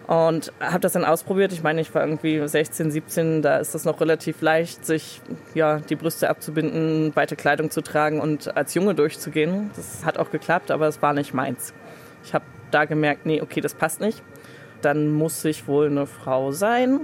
Und 0.07 0.53
habe 0.61 0.79
das 0.81 0.93
dann 0.93 1.05
ausprobiert. 1.05 1.53
Ich 1.53 1.65
meine, 1.65 1.81
ich 1.81 1.93
war 1.93 2.07
irgendwie 2.07 2.47
16, 2.47 2.93
17, 2.93 3.43
da 3.43 3.59
ist 3.59 3.75
das 3.75 3.85
noch 3.85 4.01
relativ 4.01 4.41
leicht, 4.41 4.87
sich 4.87 5.21
ja, 5.55 5.81
die 5.81 5.97
Brüste 5.97 6.31
abzubinden, 6.31 7.15
weite 7.17 7.35
Kleidung 7.35 7.73
zu 7.73 7.83
tragen 7.83 8.21
und 8.21 8.57
als 8.57 8.73
Junge 8.75 8.95
durchzugehen. 8.95 9.71
Das 9.75 10.05
hat 10.05 10.17
auch 10.17 10.31
geklappt, 10.31 10.71
aber 10.71 10.87
es 10.87 11.03
war 11.03 11.13
nicht 11.13 11.35
meins. 11.35 11.75
Ich 12.26 12.35
habe 12.35 12.45
da 12.73 12.87
gemerkt, 12.87 13.25
nee, 13.25 13.40
okay, 13.40 13.61
das 13.61 13.75
passt 13.75 14.00
nicht. 14.00 14.21
Dann 14.83 15.12
muss 15.12 15.45
ich 15.45 15.68
wohl 15.68 15.87
eine 15.87 16.06
Frau 16.06 16.50
sein. 16.50 17.02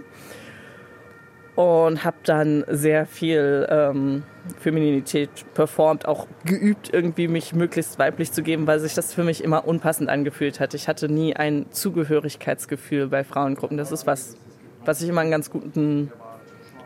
Und 1.54 2.02
habe 2.02 2.16
dann 2.24 2.64
sehr 2.66 3.06
viel 3.06 3.66
ähm, 3.70 4.24
Femininität 4.58 5.30
performt, 5.54 6.08
auch 6.08 6.26
geübt, 6.44 6.92
irgendwie 6.92 7.28
mich 7.28 7.54
möglichst 7.54 7.98
weiblich 7.98 8.32
zu 8.32 8.42
geben, 8.42 8.66
weil 8.66 8.80
sich 8.80 8.94
das 8.94 9.12
für 9.12 9.22
mich 9.22 9.44
immer 9.44 9.68
unpassend 9.68 10.08
angefühlt 10.08 10.60
hat. 10.60 10.74
Ich 10.74 10.88
hatte 10.88 11.08
nie 11.10 11.36
ein 11.36 11.66
Zugehörigkeitsgefühl 11.70 13.08
bei 13.08 13.22
Frauengruppen. 13.22 13.76
Das 13.76 13.92
ist 13.92 14.06
was, 14.06 14.36
was 14.84 15.02
ich 15.02 15.08
immer 15.10 15.20
einen 15.20 15.30
ganz 15.30 15.50
guten 15.50 16.10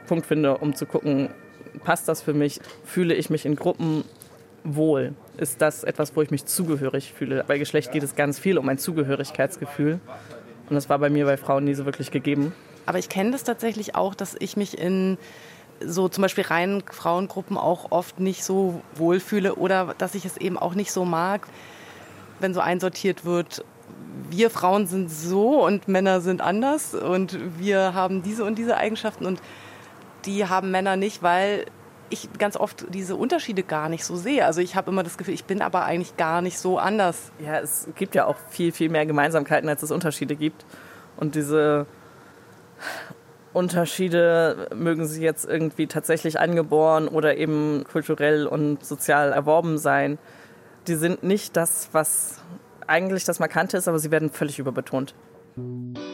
Punkt 0.09 0.27
finde, 0.27 0.59
um 0.59 0.75
zu 0.75 0.85
gucken, 0.85 1.31
passt 1.85 2.09
das 2.09 2.21
für 2.21 2.35
mich? 2.35 2.61
Fühle 2.85 3.15
ich 3.15 3.31
mich 3.31 3.47
in 3.47 3.57
Gruppen 3.57 4.05
wohl? 4.65 5.15
Ist 5.39 5.61
das 5.61 5.85
etwas, 5.85 6.17
wo 6.17 6.23
ich 6.23 6.31
mich 6.31 6.47
zugehörig 6.47 7.13
fühle? 7.13 7.45
Bei 7.47 7.59
Geschlecht 7.59 7.93
geht 7.93 8.03
es 8.03 8.15
ganz 8.15 8.39
viel 8.39 8.59
um 8.59 8.69
ein 8.69 8.79
Zugehörigkeitsgefühl. 8.79 10.01
Und 10.69 10.75
das 10.75 10.89
war 10.89 10.99
bei 10.99 11.11
mir 11.11 11.27
bei 11.27 11.37
Frauen 11.37 11.65
nie 11.65 11.75
so 11.75 11.85
wirklich 11.85 12.11
gegeben. 12.11 12.55
Aber 12.87 12.99
ich 12.99 13.09
kenne 13.09 13.33
das 13.33 13.45
tatsächlich 13.45 13.95
auch, 13.95 14.15
dass 14.15 14.37
ich 14.39 14.57
mich 14.57 14.79
in 14.79 15.19
so 15.85 16.09
zum 16.09 16.23
Beispiel 16.23 16.45
reinen 16.45 16.83
Frauengruppen 16.91 17.59
auch 17.59 17.91
oft 17.91 18.19
nicht 18.19 18.45
so 18.45 18.81
wohlfühle 18.95 19.57
oder 19.57 19.95
dass 19.99 20.15
ich 20.15 20.25
es 20.25 20.37
eben 20.39 20.59
auch 20.59 20.75
nicht 20.75 20.91
so 20.91 21.05
mag, 21.05 21.47
wenn 22.41 22.55
so 22.55 22.61
einsortiert 22.61 23.25
wird, 23.25 23.65
wir 24.31 24.51
Frauen 24.51 24.87
sind 24.87 25.11
so 25.11 25.65
und 25.65 25.89
Männer 25.89 26.21
sind 26.21 26.41
anders 26.41 26.95
und 26.95 27.39
wir 27.59 27.95
haben 27.95 28.23
diese 28.23 28.45
und 28.45 28.57
diese 28.57 28.77
Eigenschaften 28.77 29.27
und 29.27 29.41
die 30.25 30.47
haben 30.47 30.71
Männer 30.71 30.97
nicht, 30.97 31.23
weil 31.23 31.67
ich 32.11 32.29
ganz 32.39 32.57
oft 32.57 32.87
diese 32.95 33.17
Unterschiede 33.17 33.63
gar 33.63 33.89
nicht 33.89 34.05
so 34.05 34.17
sehe. 34.17 34.45
Also 34.45 34.61
ich 34.61 34.77
habe 34.77 34.91
immer 34.91 35.03
das 35.03 35.19
Gefühl, 35.19 35.35
ich 35.35 35.45
bin 35.45 35.63
aber 35.63 35.85
eigentlich 35.85 36.17
gar 36.17 36.43
nicht 36.43 36.59
so 36.59 36.79
anders. 36.79 37.33
Ja, 37.39 37.59
es 37.59 37.89
gibt 37.97 38.15
ja 38.15 38.27
auch 38.27 38.37
viel, 38.51 38.73
viel 38.73 38.89
mehr 38.89 39.07
Gemeinsamkeiten, 39.07 39.69
als 39.69 39.83
es 39.83 39.91
Unterschiede 39.91 40.37
gibt. 40.37 40.65
Und 41.17 41.35
diese 41.35 41.87
Unterschiede 43.53 44.69
mögen 44.75 45.07
sie 45.07 45.23
jetzt 45.23 45.47
irgendwie 45.47 45.87
tatsächlich 45.87 46.39
angeboren 46.39 47.09
oder 47.09 47.37
eben 47.37 47.85
kulturell 47.91 48.47
und 48.47 48.85
sozial 48.85 49.33
erworben 49.33 49.79
sein. 49.79 50.19
Die 50.87 50.95
sind 50.95 51.23
nicht 51.23 51.57
das, 51.57 51.89
was 51.93 52.43
eigentlich 52.87 53.25
das 53.25 53.39
Markante 53.39 53.77
ist, 53.77 53.89
aber 53.89 53.99
sie 53.99 54.11
werden 54.11 54.31
völlig 54.31 54.59
überbetont. 54.59 55.15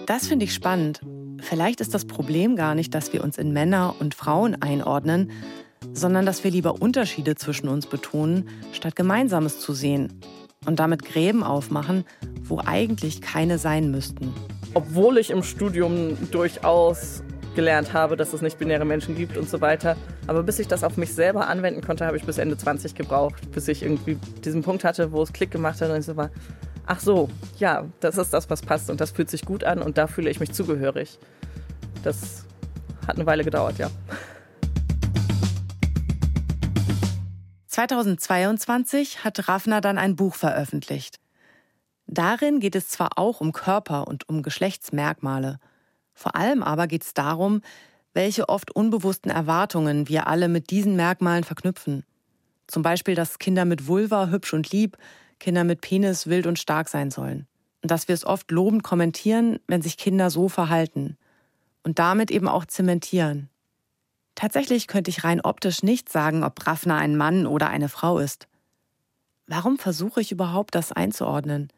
Das 0.07 0.29
finde 0.29 0.45
ich 0.45 0.55
spannend. 0.55 1.01
Vielleicht 1.41 1.81
ist 1.81 1.95
das 1.95 2.05
Problem 2.05 2.55
gar 2.55 2.77
nicht, 2.77 2.95
dass 2.95 3.13
wir 3.13 3.25
uns 3.25 3.39
in 3.39 3.53
Männer 3.53 3.97
und 3.99 4.15
Frauen 4.15 4.63
einordnen, 4.63 5.33
sondern 5.93 6.27
dass 6.27 6.45
wir 6.45 6.51
lieber 6.51 6.81
Unterschiede 6.81 7.35
zwischen 7.37 7.69
uns 7.69 7.87
betonen, 7.87 8.49
statt 8.73 8.97
Gemeinsames 8.97 9.61
zu 9.61 9.73
sehen 9.73 10.13
und 10.67 10.79
damit 10.79 11.05
Gräben 11.05 11.43
aufmachen, 11.43 12.05
wo 12.43 12.61
eigentlich 12.65 13.21
keine 13.21 13.59
sein 13.59 13.91
müssten. 13.91 14.33
Obwohl 14.75 15.19
ich 15.19 15.31
im 15.31 15.43
Studium 15.43 16.17
durchaus 16.31 17.23
gelernt 17.55 17.93
habe, 17.93 18.17
dass 18.17 18.33
es 18.33 18.41
nicht 18.41 18.59
binäre 18.59 18.85
Menschen 18.85 19.15
gibt 19.15 19.37
und 19.37 19.49
so 19.49 19.61
weiter. 19.61 19.97
Aber 20.27 20.43
bis 20.43 20.59
ich 20.59 20.69
das 20.69 20.85
auf 20.85 20.97
mich 20.97 21.13
selber 21.13 21.49
anwenden 21.49 21.83
konnte, 21.83 22.07
habe 22.07 22.17
ich 22.17 22.25
bis 22.25 22.39
Ende 22.39 22.57
20 22.57 22.95
gebraucht, 22.95 23.51
bis 23.53 23.69
ich 23.69 23.83
irgendwie 23.83 24.19
diesen 24.45 24.63
Punkt 24.63 24.85
hatte, 24.85 25.13
wo 25.13 25.23
es 25.23 25.33
Klick 25.33 25.51
gemacht 25.51 25.81
hat 25.81 25.91
und 25.91 25.99
ich 25.99 26.07
so 26.07 26.17
war, 26.17 26.31
ach 26.87 27.01
so, 27.01 27.29
ja, 27.59 27.85
das 28.01 28.19
ist 28.19 28.33
das, 28.33 28.51
was 28.51 28.63
passt 28.63 28.91
und 28.91 29.01
das 29.01 29.11
fühlt 29.11 29.31
sich 29.31 29.45
gut 29.45 29.65
an 29.65 29.81
und 29.81 29.99
da 29.99 30.07
fühle 30.07 30.31
ich 30.31 30.41
mich 30.41 30.53
zugehörig. 30.53 31.19
Das 32.03 32.45
hat 33.07 33.17
eine 33.17 33.27
Weile 33.27 33.45
gedauert, 33.45 33.79
ja. 33.79 33.91
2022 37.73 39.25
hat 39.25 39.49
Raffner 39.49 39.81
dann 39.81 39.97
ein 39.97 40.15
Buch 40.15 40.35
veröffentlicht. 40.35 41.19
Darin 42.07 42.61
geht 42.61 42.77
es 42.77 42.89
zwar 42.89 43.17
auch 43.17 43.41
um 43.41 43.53
Körper 43.53 44.07
und 44.09 44.29
um 44.29 44.43
Geschlechtsmerkmale, 44.43 45.59
vor 46.13 46.37
allem 46.37 46.63
aber 46.63 46.87
geht 46.87 47.03
es 47.03 47.15
darum, 47.15 47.63
welche 48.13 48.51
oft 48.51 48.77
unbewussten 48.77 49.31
Erwartungen 49.31 50.07
wir 50.07 50.27
alle 50.27 50.49
mit 50.49 50.69
diesen 50.69 50.97
Merkmalen 50.97 51.45
verknüpfen. 51.45 52.05
Zum 52.67 52.83
Beispiel, 52.83 53.15
dass 53.15 53.39
Kinder 53.39 53.65
mit 53.65 53.87
Vulva 53.87 54.27
hübsch 54.29 54.53
und 54.53 54.71
lieb, 54.71 54.99
Kinder 55.41 55.65
mit 55.65 55.81
Penis 55.81 56.27
wild 56.27 56.47
und 56.47 56.59
stark 56.59 56.91
sein 56.91 57.11
sollen. 57.11 57.47
Und 57.81 57.91
dass 57.91 58.07
wir 58.07 58.15
es 58.15 58.27
oft 58.27 58.51
lobend 58.51 58.83
kommentieren, 58.83 59.59
wenn 59.67 59.81
sich 59.81 59.97
Kinder 59.97 60.29
so 60.29 60.51
verhalten. 60.51 61.17
Und 61.83 61.99
damit 61.99 62.31
eben 62.31 62.49
auch 62.49 62.67
zementieren. 62.67 63.49
Tatsächlich 64.35 64.87
könnte 64.87 65.11
ich 65.11 65.25
rein 65.25 65.41
optisch 65.41 65.83
nicht 65.83 66.11
sagen, 66.11 66.43
ob 66.43 66.67
Raffner 66.67 66.97
ein 66.97 67.17
Mann 67.17 67.47
oder 67.47 67.69
eine 67.69 67.89
Frau 67.89 68.19
ist. 68.19 68.49
Warum 69.47 69.79
versuche 69.79 70.21
ich 70.21 70.33
überhaupt, 70.33 70.75
das 70.75 70.93
einzuordnen? 70.93 71.69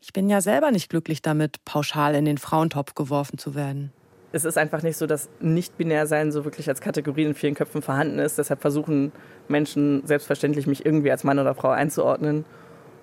Ich 0.00 0.12
bin 0.12 0.28
ja 0.28 0.40
selber 0.40 0.70
nicht 0.70 0.88
glücklich 0.88 1.22
damit, 1.22 1.64
pauschal 1.64 2.14
in 2.14 2.24
den 2.24 2.38
Frauentopf 2.38 2.94
geworfen 2.94 3.36
zu 3.36 3.54
werden. 3.54 3.92
Es 4.30 4.44
ist 4.44 4.58
einfach 4.58 4.82
nicht 4.82 4.96
so, 4.96 5.06
dass 5.06 5.28
Nicht-Binär-Sein 5.40 6.32
so 6.32 6.44
wirklich 6.44 6.68
als 6.68 6.80
Kategorie 6.80 7.24
in 7.24 7.34
vielen 7.34 7.54
Köpfen 7.54 7.82
vorhanden 7.82 8.18
ist. 8.18 8.38
Deshalb 8.38 8.60
versuchen 8.60 9.10
Menschen 9.48 10.06
selbstverständlich, 10.06 10.66
mich 10.66 10.84
irgendwie 10.84 11.10
als 11.10 11.24
Mann 11.24 11.38
oder 11.38 11.54
Frau 11.54 11.70
einzuordnen. 11.70 12.44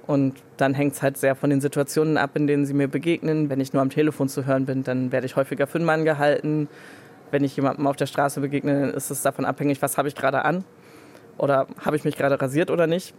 Und 0.07 0.35
dann 0.57 0.75
hängt 0.75 0.93
es 0.93 1.01
halt 1.01 1.17
sehr 1.17 1.35
von 1.35 1.49
den 1.49 1.61
Situationen 1.61 2.17
ab, 2.17 2.35
in 2.35 2.45
denen 2.45 2.65
sie 2.65 2.75
mir 2.75 2.87
begegnen. 2.87 3.49
Wenn 3.49 3.59
ich 3.59 3.73
nur 3.73 3.81
am 3.81 3.89
Telefon 3.89 4.29
zu 4.29 4.45
hören 4.45 4.65
bin, 4.65 4.83
dann 4.83 5.11
werde 5.11 5.25
ich 5.25 5.35
häufiger 5.35 5.65
für 5.65 5.79
einen 5.79 5.85
Mann 5.85 6.05
gehalten. 6.05 6.69
Wenn 7.31 7.43
ich 7.43 7.55
jemandem 7.55 7.87
auf 7.87 7.95
der 7.95 8.05
Straße 8.05 8.39
begegne, 8.41 8.89
ist 8.89 9.09
es 9.09 9.21
davon 9.21 9.45
abhängig, 9.45 9.81
was 9.81 9.97
habe 9.97 10.07
ich 10.07 10.15
gerade 10.15 10.45
an. 10.45 10.63
Oder 11.37 11.67
habe 11.83 11.95
ich 11.95 12.03
mich 12.03 12.15
gerade 12.15 12.39
rasiert 12.39 12.71
oder 12.71 12.87
nicht. 12.87 13.13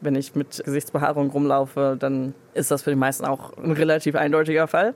Wenn 0.00 0.14
ich 0.16 0.34
mit 0.34 0.62
Gesichtsbehaarung 0.64 1.30
rumlaufe, 1.30 1.96
dann 1.98 2.34
ist 2.54 2.70
das 2.70 2.82
für 2.82 2.90
die 2.90 2.96
meisten 2.96 3.24
auch 3.24 3.56
ein 3.56 3.72
relativ 3.72 4.16
eindeutiger 4.16 4.66
Fall. 4.66 4.94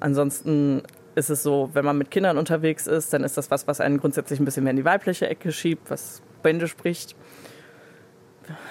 Ansonsten 0.00 0.82
ist 1.14 1.30
es 1.30 1.42
so, 1.42 1.70
wenn 1.72 1.84
man 1.84 1.98
mit 1.98 2.10
Kindern 2.10 2.38
unterwegs 2.38 2.86
ist, 2.86 3.12
dann 3.12 3.22
ist 3.24 3.36
das 3.36 3.50
was, 3.50 3.66
was 3.66 3.80
einen 3.80 3.98
grundsätzlich 3.98 4.40
ein 4.40 4.44
bisschen 4.44 4.64
mehr 4.64 4.72
in 4.72 4.76
die 4.76 4.84
weibliche 4.84 5.28
Ecke 5.28 5.52
schiebt, 5.52 5.90
was 5.90 6.22
Bände 6.42 6.68
spricht. 6.68 7.16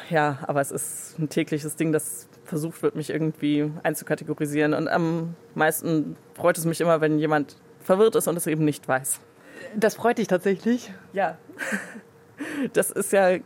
Ja, 0.09 0.39
aber 0.43 0.61
es 0.61 0.71
ist 0.71 1.17
ein 1.19 1.29
tägliches 1.29 1.75
Ding, 1.75 1.91
das 1.91 2.27
versucht 2.45 2.83
wird, 2.83 2.95
mich 2.95 3.09
irgendwie 3.09 3.71
einzukategorisieren. 3.83 4.73
Und 4.73 4.87
am 4.87 5.35
meisten 5.55 6.15
freut 6.35 6.57
es 6.57 6.65
mich 6.65 6.81
immer, 6.81 7.01
wenn 7.01 7.17
jemand 7.17 7.55
verwirrt 7.83 8.15
ist 8.15 8.27
und 8.27 8.37
es 8.37 8.47
eben 8.47 8.65
nicht 8.65 8.87
weiß. 8.87 9.19
Das 9.75 9.95
freut 9.95 10.17
dich 10.17 10.27
tatsächlich? 10.27 10.91
Ja. 11.13 11.37
Das 12.73 12.89
ist 12.89 13.13
ja 13.13 13.29
äh, 13.29 13.41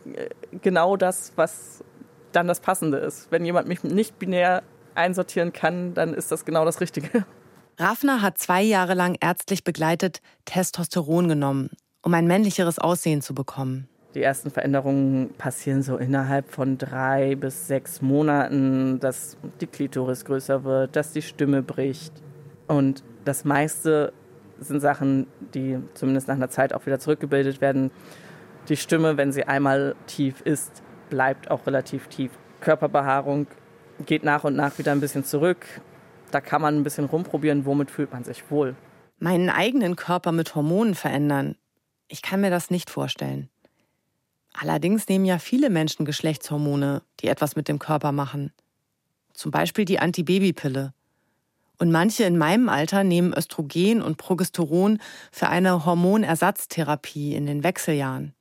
genau 0.61 0.95
das, 0.95 1.33
was 1.35 1.83
dann 2.31 2.47
das 2.47 2.59
Passende 2.59 2.97
ist. 2.97 3.27
Wenn 3.31 3.45
jemand 3.45 3.67
mich 3.67 3.83
nicht 3.83 4.17
binär 4.17 4.63
einsortieren 4.95 5.53
kann, 5.53 5.93
dann 5.93 6.13
ist 6.13 6.31
das 6.31 6.45
genau 6.45 6.65
das 6.65 6.81
Richtige. 6.81 7.25
Raffner 7.77 8.21
hat 8.21 8.37
zwei 8.37 8.63
Jahre 8.63 8.95
lang 8.95 9.17
ärztlich 9.19 9.63
begleitet 9.63 10.21
Testosteron 10.45 11.27
genommen, 11.27 11.69
um 12.01 12.13
ein 12.13 12.25
männlicheres 12.25 12.79
Aussehen 12.79 13.21
zu 13.21 13.35
bekommen. 13.35 13.87
Die 14.15 14.23
ersten 14.23 14.49
Veränderungen 14.49 15.35
passieren 15.37 15.83
so 15.83 15.97
innerhalb 15.97 16.49
von 16.49 16.79
drei 16.79 17.35
bis 17.35 17.67
sechs 17.67 18.01
Monaten, 18.01 18.99
dass 18.99 19.37
die 19.61 19.67
Klitoris 19.67 20.25
größer 20.25 20.63
wird, 20.63 20.95
dass 20.95 21.11
die 21.11 21.21
Stimme 21.21 21.61
bricht. 21.61 22.13
Und 22.67 23.03
das 23.25 23.45
meiste 23.45 24.13
sind 24.59 24.79
Sachen, 24.79 25.27
die 25.53 25.77
zumindest 25.93 26.27
nach 26.27 26.35
einer 26.35 26.49
Zeit 26.49 26.73
auch 26.73 26.85
wieder 26.85 26.99
zurückgebildet 26.99 27.61
werden. 27.61 27.91
Die 28.69 28.77
Stimme, 28.77 29.17
wenn 29.17 29.31
sie 29.31 29.45
einmal 29.45 29.95
tief 30.07 30.41
ist, 30.41 30.83
bleibt 31.09 31.49
auch 31.49 31.65
relativ 31.67 32.07
tief. 32.07 32.31
Körperbehaarung 32.59 33.47
geht 34.05 34.23
nach 34.23 34.43
und 34.43 34.55
nach 34.55 34.77
wieder 34.77 34.91
ein 34.91 34.99
bisschen 34.99 35.23
zurück. 35.23 35.65
Da 36.31 36.41
kann 36.41 36.61
man 36.61 36.75
ein 36.75 36.83
bisschen 36.83 37.05
rumprobieren, 37.05 37.65
womit 37.65 37.89
fühlt 37.91 38.11
man 38.11 38.23
sich 38.23 38.49
wohl. 38.51 38.75
Meinen 39.19 39.49
eigenen 39.49 39.95
Körper 39.95 40.31
mit 40.31 40.53
Hormonen 40.53 40.95
verändern, 40.95 41.55
ich 42.07 42.21
kann 42.21 42.41
mir 42.41 42.49
das 42.49 42.69
nicht 42.69 42.89
vorstellen. 42.89 43.49
Allerdings 44.53 45.07
nehmen 45.07 45.25
ja 45.25 45.39
viele 45.39 45.69
Menschen 45.69 46.05
Geschlechtshormone, 46.05 47.03
die 47.19 47.27
etwas 47.27 47.55
mit 47.55 47.67
dem 47.67 47.79
Körper 47.79 48.11
machen. 48.11 48.53
Zum 49.33 49.51
Beispiel 49.51 49.85
die 49.85 49.99
Antibabypille. 49.99 50.93
Und 51.79 51.91
manche 51.91 52.23
in 52.23 52.37
meinem 52.37 52.69
Alter 52.69 53.03
nehmen 53.03 53.33
Östrogen 53.33 54.01
und 54.01 54.17
Progesteron 54.17 54.99
für 55.31 55.49
eine 55.49 55.85
Hormonersatztherapie 55.85 57.35
in 57.35 57.45
den 57.45 57.63
Wechseljahren. 57.63 58.33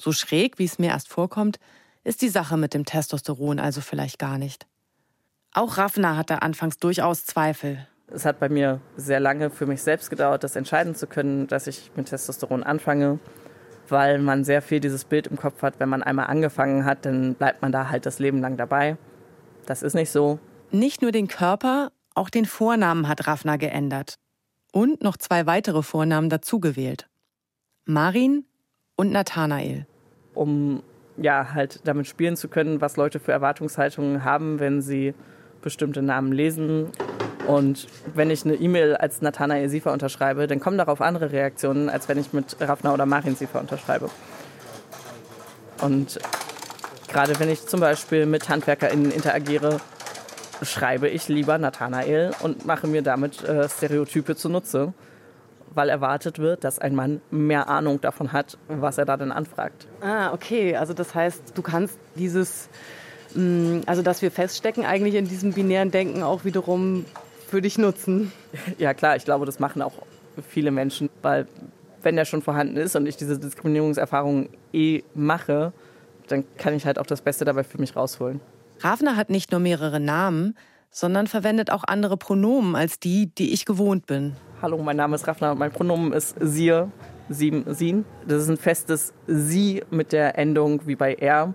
So 0.00 0.12
schräg, 0.12 0.58
wie 0.58 0.64
es 0.64 0.78
mir 0.78 0.90
erst 0.90 1.08
vorkommt, 1.08 1.58
ist 2.02 2.20
die 2.20 2.28
Sache 2.28 2.56
mit 2.56 2.74
dem 2.74 2.84
Testosteron 2.84 3.58
also 3.58 3.80
vielleicht 3.80 4.18
gar 4.18 4.38
nicht. 4.38 4.66
Auch 5.54 5.78
Raffner 5.78 6.16
hatte 6.16 6.42
anfangs 6.42 6.78
durchaus 6.78 7.24
Zweifel. 7.24 7.86
Es 8.08 8.26
hat 8.26 8.38
bei 8.38 8.48
mir 8.50 8.80
sehr 8.96 9.20
lange 9.20 9.48
für 9.50 9.66
mich 9.66 9.82
selbst 9.82 10.10
gedauert, 10.10 10.44
das 10.44 10.56
entscheiden 10.56 10.94
zu 10.94 11.06
können, 11.06 11.46
dass 11.46 11.66
ich 11.66 11.90
mit 11.96 12.06
Testosteron 12.06 12.62
anfange, 12.62 13.18
weil 13.88 14.18
man 14.18 14.44
sehr 14.44 14.60
viel 14.60 14.80
dieses 14.80 15.04
Bild 15.04 15.26
im 15.28 15.38
Kopf 15.38 15.62
hat, 15.62 15.80
wenn 15.80 15.88
man 15.88 16.02
einmal 16.02 16.26
angefangen 16.26 16.84
hat, 16.84 17.06
dann 17.06 17.34
bleibt 17.34 17.62
man 17.62 17.72
da 17.72 17.88
halt 17.88 18.04
das 18.04 18.18
Leben 18.18 18.40
lang 18.40 18.58
dabei. 18.58 18.98
Das 19.64 19.82
ist 19.82 19.94
nicht 19.94 20.10
so. 20.10 20.38
Nicht 20.70 21.00
nur 21.00 21.12
den 21.12 21.28
Körper, 21.28 21.92
auch 22.14 22.30
den 22.30 22.46
Vornamen 22.46 23.08
hat 23.08 23.26
Raffner 23.26 23.58
geändert. 23.58 24.14
Und 24.72 25.02
noch 25.02 25.16
zwei 25.16 25.46
weitere 25.46 25.82
Vornamen 25.82 26.30
dazugewählt. 26.30 27.08
Marin 27.84 28.44
und 28.96 29.12
Nathanael. 29.12 29.86
Um 30.34 30.82
ja 31.16 31.54
halt 31.54 31.80
damit 31.84 32.06
spielen 32.06 32.36
zu 32.36 32.48
können, 32.48 32.80
was 32.80 32.96
Leute 32.96 33.20
für 33.20 33.32
Erwartungshaltungen 33.32 34.24
haben, 34.24 34.58
wenn 34.58 34.80
sie 34.80 35.14
bestimmte 35.62 36.02
Namen 36.02 36.32
lesen. 36.32 36.90
Und 37.46 37.86
wenn 38.14 38.30
ich 38.30 38.44
eine 38.44 38.54
E-Mail 38.54 38.96
als 38.96 39.20
Nathanael 39.22 39.68
Siefer 39.68 39.92
unterschreibe, 39.92 40.46
dann 40.46 40.60
kommen 40.60 40.78
darauf 40.78 41.00
andere 41.00 41.30
Reaktionen, 41.30 41.88
als 41.88 42.08
wenn 42.08 42.18
ich 42.18 42.32
mit 42.32 42.56
Raffner 42.60 42.94
oder 42.94 43.06
Marin 43.06 43.36
Siefer 43.36 43.60
unterschreibe. 43.60 44.10
Und 45.80 46.18
gerade 47.08 47.38
wenn 47.38 47.50
ich 47.50 47.66
zum 47.66 47.80
Beispiel 47.80 48.26
mit 48.26 48.48
HandwerkerInnen 48.48 49.12
interagiere, 49.12 49.80
schreibe 50.62 51.08
ich 51.08 51.28
lieber 51.28 51.58
Nathanael 51.58 52.32
und 52.42 52.66
mache 52.66 52.86
mir 52.86 53.02
damit 53.02 53.42
äh, 53.44 53.68
Stereotype 53.68 54.36
zunutze, 54.36 54.92
weil 55.74 55.88
erwartet 55.88 56.38
wird, 56.38 56.64
dass 56.64 56.78
ein 56.78 56.94
Mann 56.94 57.20
mehr 57.30 57.68
Ahnung 57.68 58.00
davon 58.00 58.32
hat, 58.32 58.58
was 58.68 58.98
er 58.98 59.04
da 59.04 59.16
denn 59.16 59.32
anfragt. 59.32 59.86
Ah, 60.00 60.32
okay. 60.32 60.76
Also 60.76 60.94
das 60.94 61.14
heißt, 61.14 61.52
du 61.54 61.62
kannst 61.62 61.98
dieses, 62.14 62.68
mh, 63.34 63.82
also 63.86 64.02
dass 64.02 64.22
wir 64.22 64.30
feststecken 64.30 64.84
eigentlich 64.84 65.14
in 65.14 65.26
diesem 65.26 65.52
binären 65.52 65.90
Denken 65.90 66.22
auch 66.22 66.44
wiederum 66.44 67.04
für 67.48 67.60
dich 67.60 67.78
nutzen. 67.78 68.32
Ja 68.78 68.94
klar, 68.94 69.16
ich 69.16 69.24
glaube, 69.24 69.46
das 69.46 69.58
machen 69.58 69.82
auch 69.82 69.94
viele 70.48 70.70
Menschen, 70.70 71.10
weil 71.22 71.46
wenn 72.02 72.16
der 72.16 72.24
schon 72.24 72.42
vorhanden 72.42 72.76
ist 72.76 72.94
und 72.96 73.06
ich 73.06 73.16
diese 73.16 73.38
Diskriminierungserfahrung 73.38 74.48
eh 74.72 75.02
mache, 75.14 75.72
dann 76.28 76.44
kann 76.56 76.74
ich 76.74 76.86
halt 76.86 76.98
auch 76.98 77.06
das 77.06 77.20
Beste 77.22 77.44
dabei 77.44 77.64
für 77.64 77.78
mich 77.78 77.96
rausholen. 77.96 78.40
Ravner 78.84 79.16
hat 79.16 79.30
nicht 79.30 79.50
nur 79.50 79.60
mehrere 79.60 79.98
Namen, 79.98 80.58
sondern 80.90 81.26
verwendet 81.26 81.70
auch 81.72 81.84
andere 81.86 82.18
Pronomen 82.18 82.76
als 82.76 83.00
die, 83.00 83.34
die 83.34 83.54
ich 83.54 83.64
gewohnt 83.64 84.04
bin. 84.04 84.36
Hallo, 84.60 84.76
mein 84.76 84.98
Name 84.98 85.16
ist 85.16 85.26
Raffner, 85.26 85.54
mein 85.54 85.72
Pronomen 85.72 86.12
ist 86.12 86.36
Sie, 86.38 86.70
Sie, 87.30 87.64
Sie. 87.66 88.04
Das 88.28 88.42
ist 88.42 88.50
ein 88.50 88.58
festes 88.58 89.14
Sie 89.26 89.82
mit 89.90 90.12
der 90.12 90.36
Endung 90.36 90.86
wie 90.86 90.96
bei 90.96 91.14
er. 91.14 91.54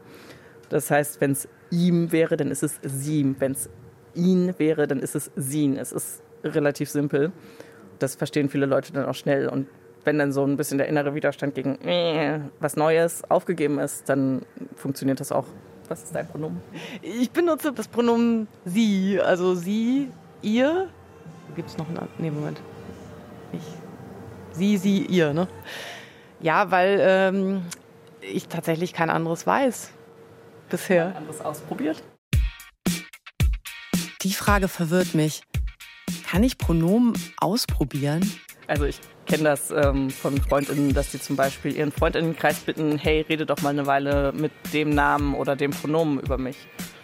Das 0.69 0.89
heißt, 0.89 1.21
wenn 1.21 1.33
es 1.33 1.47
ihm 1.69 2.11
wäre, 2.11 2.35
dann 2.35 2.49
ist 2.49 2.63
es 2.63 2.79
sie. 2.83 3.35
Wenn 3.37 3.51
es 3.51 3.69
ihn 4.15 4.55
wäre, 4.57 4.87
dann 4.87 4.99
ist 4.99 5.15
es 5.15 5.31
sie. 5.35 5.75
Es 5.77 5.91
ist 5.91 6.23
relativ 6.43 6.89
simpel. 6.89 7.31
Das 7.99 8.15
verstehen 8.15 8.49
viele 8.49 8.65
Leute 8.65 8.91
dann 8.91 9.05
auch 9.05 9.13
schnell. 9.13 9.49
Und 9.49 9.67
wenn 10.03 10.17
dann 10.17 10.31
so 10.31 10.43
ein 10.43 10.57
bisschen 10.57 10.79
der 10.79 10.87
innere 10.87 11.13
Widerstand 11.13 11.53
gegen 11.53 11.79
äh, 11.81 12.39
was 12.59 12.75
Neues 12.75 13.23
aufgegeben 13.29 13.77
ist, 13.77 14.09
dann 14.09 14.41
funktioniert 14.75 15.19
das 15.19 15.31
auch. 15.31 15.45
Was 15.89 16.03
ist 16.03 16.13
dein 16.13 16.27
Pronomen? 16.27 16.61
Ich 17.01 17.31
benutze 17.31 17.73
das 17.73 17.87
Pronomen 17.87 18.47
sie, 18.63 19.19
also 19.19 19.55
sie, 19.55 20.11
ihr. 20.43 20.87
Gibt 21.55 21.67
es 21.67 21.77
noch 21.79 21.89
einen? 21.89 22.07
Nee, 22.19 22.29
Moment. 22.29 22.61
Ich. 23.51 23.63
Sie, 24.51 24.77
sie, 24.77 25.05
ihr, 25.07 25.33
ne? 25.33 25.47
Ja, 26.41 26.69
weil 26.69 26.99
ähm, 27.01 27.65
ich 28.21 28.47
tatsächlich 28.47 28.93
kein 28.93 29.09
anderes 29.09 29.47
weiß. 29.47 29.89
Bisher. 30.69 31.15
Anderes 31.15 31.41
ausprobiert? 31.41 32.03
Die 34.21 34.33
Frage 34.33 34.67
verwirrt 34.67 35.15
mich. 35.15 35.41
Kann 36.29 36.43
ich 36.43 36.59
Pronomen 36.59 37.13
ausprobieren? 37.39 38.29
Also 38.67 38.85
ich 38.85 38.99
kenne 39.29 39.43
das 39.43 39.71
ähm, 39.71 40.09
von 40.09 40.41
Freundinnen, 40.41 40.93
dass 40.93 41.11
die 41.11 41.21
zum 41.21 41.35
Beispiel 41.35 41.77
ihren 41.77 41.91
Freundinnenkreis 41.91 42.61
bitten, 42.61 42.97
hey, 42.97 43.21
rede 43.29 43.45
doch 43.45 43.61
mal 43.61 43.69
eine 43.69 43.85
Weile 43.85 44.33
mit 44.33 44.51
dem 44.73 44.89
Namen 44.89 45.35
oder 45.35 45.55
dem 45.55 45.71
Pronomen 45.71 46.19
über 46.19 46.37
mich. 46.37 46.57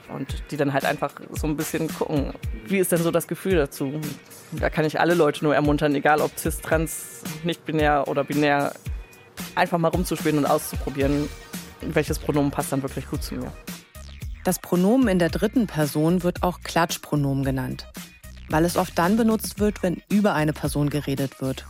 Und 0.10 0.44
die 0.52 0.58
dann 0.58 0.74
halt 0.74 0.86
einfach 0.86 1.12
so 1.32 1.48
ein 1.48 1.56
bisschen 1.56 1.88
gucken, 1.88 2.34
wie 2.68 2.80
ist 2.80 2.92
denn 2.92 3.02
so 3.02 3.12
das 3.12 3.28
Gefühl 3.28 3.56
dazu? 3.56 4.02
Da 4.52 4.70
kann 4.70 4.86
ich 4.86 5.00
alle 5.00 5.14
Leute 5.14 5.44
nur 5.44 5.56
ermuntern, 5.56 5.94
egal 5.96 6.20
ob 6.20 6.38
cis, 6.38 6.62
trans, 6.62 7.22
nicht 7.44 7.66
binär 7.66 8.08
oder 8.08 8.24
binär, 8.24 8.74
einfach 9.54 9.78
mal 9.78 9.90
rumzuspielen 9.90 10.40
und 10.40 10.46
auszuprobieren, 10.46 11.30
welches 11.82 12.20
Pronomen 12.20 12.52
passt 12.52 12.72
dann 12.72 12.82
wirklich 12.82 13.08
gut 13.10 13.24
zu 13.24 13.36
mir. 13.36 13.52
Das 14.44 14.60
Pronomen 14.60 15.08
in 15.08 15.20
der 15.20 15.30
dritten 15.30 15.68
Person 15.68 16.24
wird 16.24 16.44
auch 16.44 16.62
Klatschpronomen 16.62 17.44
genannt, 17.44 17.88
weil 18.50 18.64
es 18.66 18.78
oft 18.78 18.98
dann 18.98 19.18
benutzt 19.18 19.60
wird, 19.60 19.82
wenn 19.82 20.02
über 20.10 20.34
eine 20.34 20.54
Person 20.54 20.92
geredet 20.92 21.42
wird, 21.42 21.66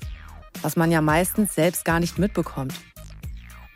was 0.62 0.76
man 0.76 0.92
ja 0.92 1.02
meistens 1.02 1.56
selbst 1.56 1.86
gar 1.86 2.00
nicht 2.00 2.18
mitbekommt. 2.18 2.74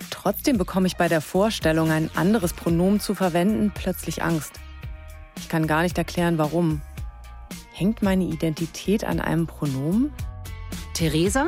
Trotzdem 0.09 0.57
bekomme 0.57 0.87
ich 0.87 0.97
bei 0.97 1.07
der 1.07 1.21
Vorstellung, 1.21 1.91
ein 1.91 2.09
anderes 2.15 2.53
Pronomen 2.53 2.99
zu 2.99 3.15
verwenden, 3.15 3.71
plötzlich 3.73 4.23
Angst. 4.23 4.59
Ich 5.37 5.49
kann 5.49 5.67
gar 5.67 5.83
nicht 5.83 5.97
erklären, 5.97 6.37
warum. 6.37 6.81
Hängt 7.73 8.01
meine 8.01 8.25
Identität 8.25 9.03
an 9.03 9.21
einem 9.21 9.47
Pronomen? 9.47 10.11
Theresa? 10.93 11.47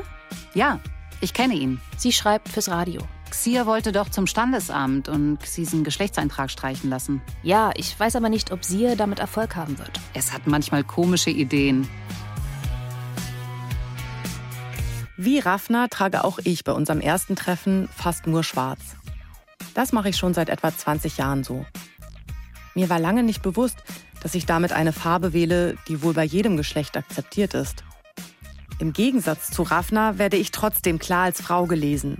Ja, 0.54 0.80
ich 1.20 1.34
kenne 1.34 1.56
ihn. 1.56 1.82
Sie 1.98 2.13
schreibt 2.13 2.50
fürs 2.50 2.70
Radio. 2.70 3.02
Xia 3.30 3.65
wollte 3.65 3.91
doch 3.91 4.10
zum 4.10 4.28
Standesamt 4.28 5.08
und 5.08 5.39
diesen 5.56 5.84
Geschlechtseintrag 5.84 6.52
streichen 6.52 6.89
lassen. 6.89 7.22
Ja, 7.44 7.72
ich 7.76 7.98
weiß 7.98 8.15
aber 8.15 8.30
nicht, 8.30 8.52
ob 8.52 8.63
sie 8.63 8.96
damit 8.96 9.20
Erfolg 9.20 9.56
haben 9.56 9.78
wird. 9.80 9.91
Es 10.13 10.34
hat 10.34 10.48
manchmal 10.48 10.84
komische 10.84 11.30
Ideen. 11.30 11.88
Wie 15.23 15.38
Raffner 15.38 15.88
trage 15.88 16.23
auch 16.23 16.39
ich 16.43 16.63
bei 16.63 16.71
unserem 16.71 16.99
ersten 16.99 17.36
Treffen 17.36 17.88
fast 17.95 18.25
nur 18.25 18.43
schwarz. 18.43 18.79
Das 19.75 19.91
mache 19.91 20.10
ich 20.10 20.17
schon 20.17 20.34
seit 20.34 20.49
etwa 20.49 20.75
20 20.75 21.17
Jahren 21.17 21.43
so. 21.43 21.63
Mir 22.73 22.89
war 22.89 22.97
lange 22.97 23.21
nicht 23.21 23.43
bewusst, 23.43 23.77
dass 24.23 24.34
ich 24.34 24.47
damit 24.47 24.73
eine 24.73 24.93
Farbe 24.93 25.31
wähle, 25.31 25.77
die 25.88 26.01
wohl 26.01 26.15
bei 26.15 26.23
jedem 26.23 26.57
Geschlecht 26.57 26.97
akzeptiert 26.97 27.53
ist. 27.53 27.84
Im 28.79 28.93
Gegensatz 28.93 29.51
zu 29.51 29.62
Raffner 29.62 30.17
werde 30.17 30.38
ich 30.38 30.49
trotzdem 30.49 30.97
klar 30.97 31.25
als 31.25 31.39
Frau 31.39 31.67
gelesen 31.67 32.17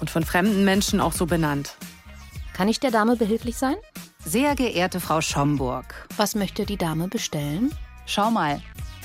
und 0.00 0.10
von 0.10 0.24
fremden 0.24 0.64
Menschen 0.64 1.00
auch 1.00 1.12
so 1.12 1.26
benannt. 1.26 1.76
Kann 2.54 2.66
ich 2.66 2.80
der 2.80 2.90
Dame 2.90 3.14
behilflich 3.14 3.56
sein? 3.56 3.76
Sehr 4.24 4.56
geehrte 4.56 4.98
Frau 4.98 5.20
Schomburg. 5.20 6.08
Was 6.16 6.34
möchte 6.34 6.66
die 6.66 6.76
Dame 6.76 7.06
bestellen? 7.06 7.72
Schau 8.04 8.32
mal, 8.32 8.60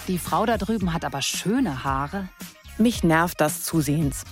die 0.07 0.17
Frau 0.17 0.47
da 0.47 0.57
drüben 0.57 0.91
hat 0.91 1.05
aber 1.05 1.21
schöne 1.21 1.83
Haare. 1.83 2.29
Mich 2.79 3.03
nervt 3.03 3.41
das 3.41 3.63
zusehends. 3.63 4.23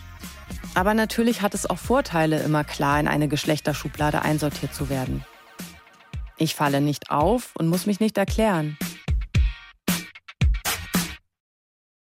Aber 0.75 0.93
natürlich 0.93 1.41
hat 1.41 1.55
es 1.55 1.67
auch 1.67 1.79
Vorteile, 1.79 2.43
immer 2.43 2.63
klar 2.63 2.99
in 2.99 3.07
eine 3.07 3.27
Geschlechterschublade 3.27 4.21
einsortiert 4.21 4.73
zu 4.73 4.89
werden. 4.89 5.25
Ich 6.37 6.53
falle 6.53 6.79
nicht 6.79 7.09
auf 7.09 7.55
und 7.55 7.67
muss 7.67 7.87
mich 7.87 7.99
nicht 7.99 8.17
erklären. 8.17 8.77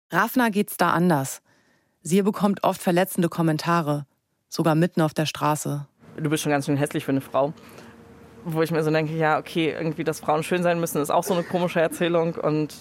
Raffner 0.10 0.50
geht's 0.50 0.78
da 0.78 0.92
anders. 0.92 1.42
Sie 2.02 2.22
bekommt 2.24 2.64
oft 2.64 2.82
verletzende 2.82 3.30
Kommentare, 3.30 4.08
sogar 4.50 4.74
mitten 4.74 5.02
auf 5.02 5.14
der 5.14 5.28
Straße. 5.28 5.86
du 6.18 6.30
bist 6.30 6.42
schon 6.42 6.52
ganz 6.52 6.66
schön 6.66 6.78
hässlich 6.78 7.06
für 7.06 7.12
eine 7.12 7.22
Frau. 7.22 7.54
Wo 8.44 8.64
ich 8.64 8.72
mir 8.72 8.84
so 8.84 8.90
denke, 8.90 9.16
ja, 9.16 9.38
okay, 9.38 9.72
irgendwie, 9.72 10.04
dass 10.04 10.20
Frauen 10.20 10.42
schön 10.42 10.64
sein 10.64 10.80
müssen, 10.80 11.00
ist 11.00 11.12
auch 11.12 11.24
so 11.24 11.36
eine 11.36 11.44
komische 11.44 11.80
Erzählung 11.80 12.34
und 12.34 12.76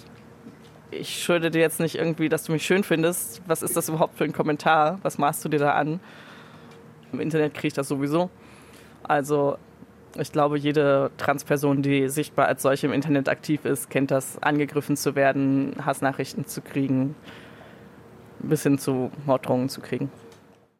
ich 0.90 1.22
schulde 1.22 1.50
dir 1.50 1.61
jetzt 1.61 1.81
nicht 1.81 1.96
irgendwie, 1.96 2.29
dass 2.29 2.44
du 2.44 2.53
mich 2.53 2.64
schön 2.64 2.85
findest. 2.85 3.42
Was 3.46 3.62
ist 3.62 3.76
das 3.76 3.88
überhaupt 3.88 4.16
für 4.16 4.24
ein 4.24 4.33
Kommentar? 4.33 4.98
Was 5.03 5.18
maßt 5.18 5.44
du 5.44 5.48
dir 5.48 5.59
da 5.59 5.74
an? 5.74 6.00
Im 7.12 7.20
Internet 7.20 7.55
kriege 7.55 7.68
ich 7.68 7.74
das 7.74 7.88
sowieso. 7.88 8.31
Also 9.03 9.57
ich 10.18 10.33
glaube, 10.33 10.59
jede 10.59 11.11
Transperson, 11.16 11.83
die 11.83 12.09
sichtbar 12.09 12.46
als 12.46 12.62
solche 12.62 12.87
im 12.87 12.92
Internet 12.92 13.29
aktiv 13.29 13.64
ist, 13.64 13.90
kennt 13.90 14.11
das, 14.11 14.42
angegriffen 14.42 14.96
zu 14.96 15.14
werden, 15.14 15.74
Hassnachrichten 15.85 16.46
zu 16.46 16.61
kriegen, 16.61 17.14
bis 18.40 18.62
hin 18.64 18.79
zu 18.79 19.11
Morddrohungen 19.26 19.68
zu 19.68 19.81
kriegen. 19.81 20.11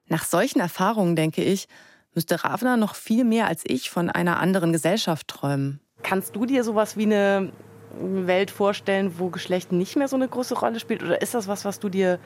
Nach 0.09 0.25
solchen 0.25 0.61
Erfahrungen, 0.61 1.15
denke 1.15 1.45
ich, 1.45 1.69
müsste 2.15 2.43
Ravna 2.43 2.77
noch 2.77 2.97
viel 2.97 3.25
mehr 3.25 3.47
als 3.47 3.63
ich 3.65 3.91
von 3.91 4.11
einer 4.11 4.41
anderen 4.41 4.73
Gesellschaft 4.73 5.29
träumen. 5.29 5.81
Kannst 6.03 6.35
du 6.35 6.47
dir 6.47 6.65
sowas 6.65 6.97
wie 6.97 7.05
eine 7.05 7.53
Welt 7.99 8.51
vorstellen, 8.51 9.15
wo 9.19 9.31
Geschlecht 9.31 9.73
nicht 9.73 9.97
mehr 9.97 10.09
so 10.09 10.17
eine 10.17 10.29
große 10.29 10.59
Rolle 10.59 10.81
spielt? 10.81 11.03
Oder 11.03 11.21
ist 11.23 11.35
das 11.35 11.49
was, 11.49 11.65
was 11.65 11.81
du 11.81 11.89
dir 11.89 12.19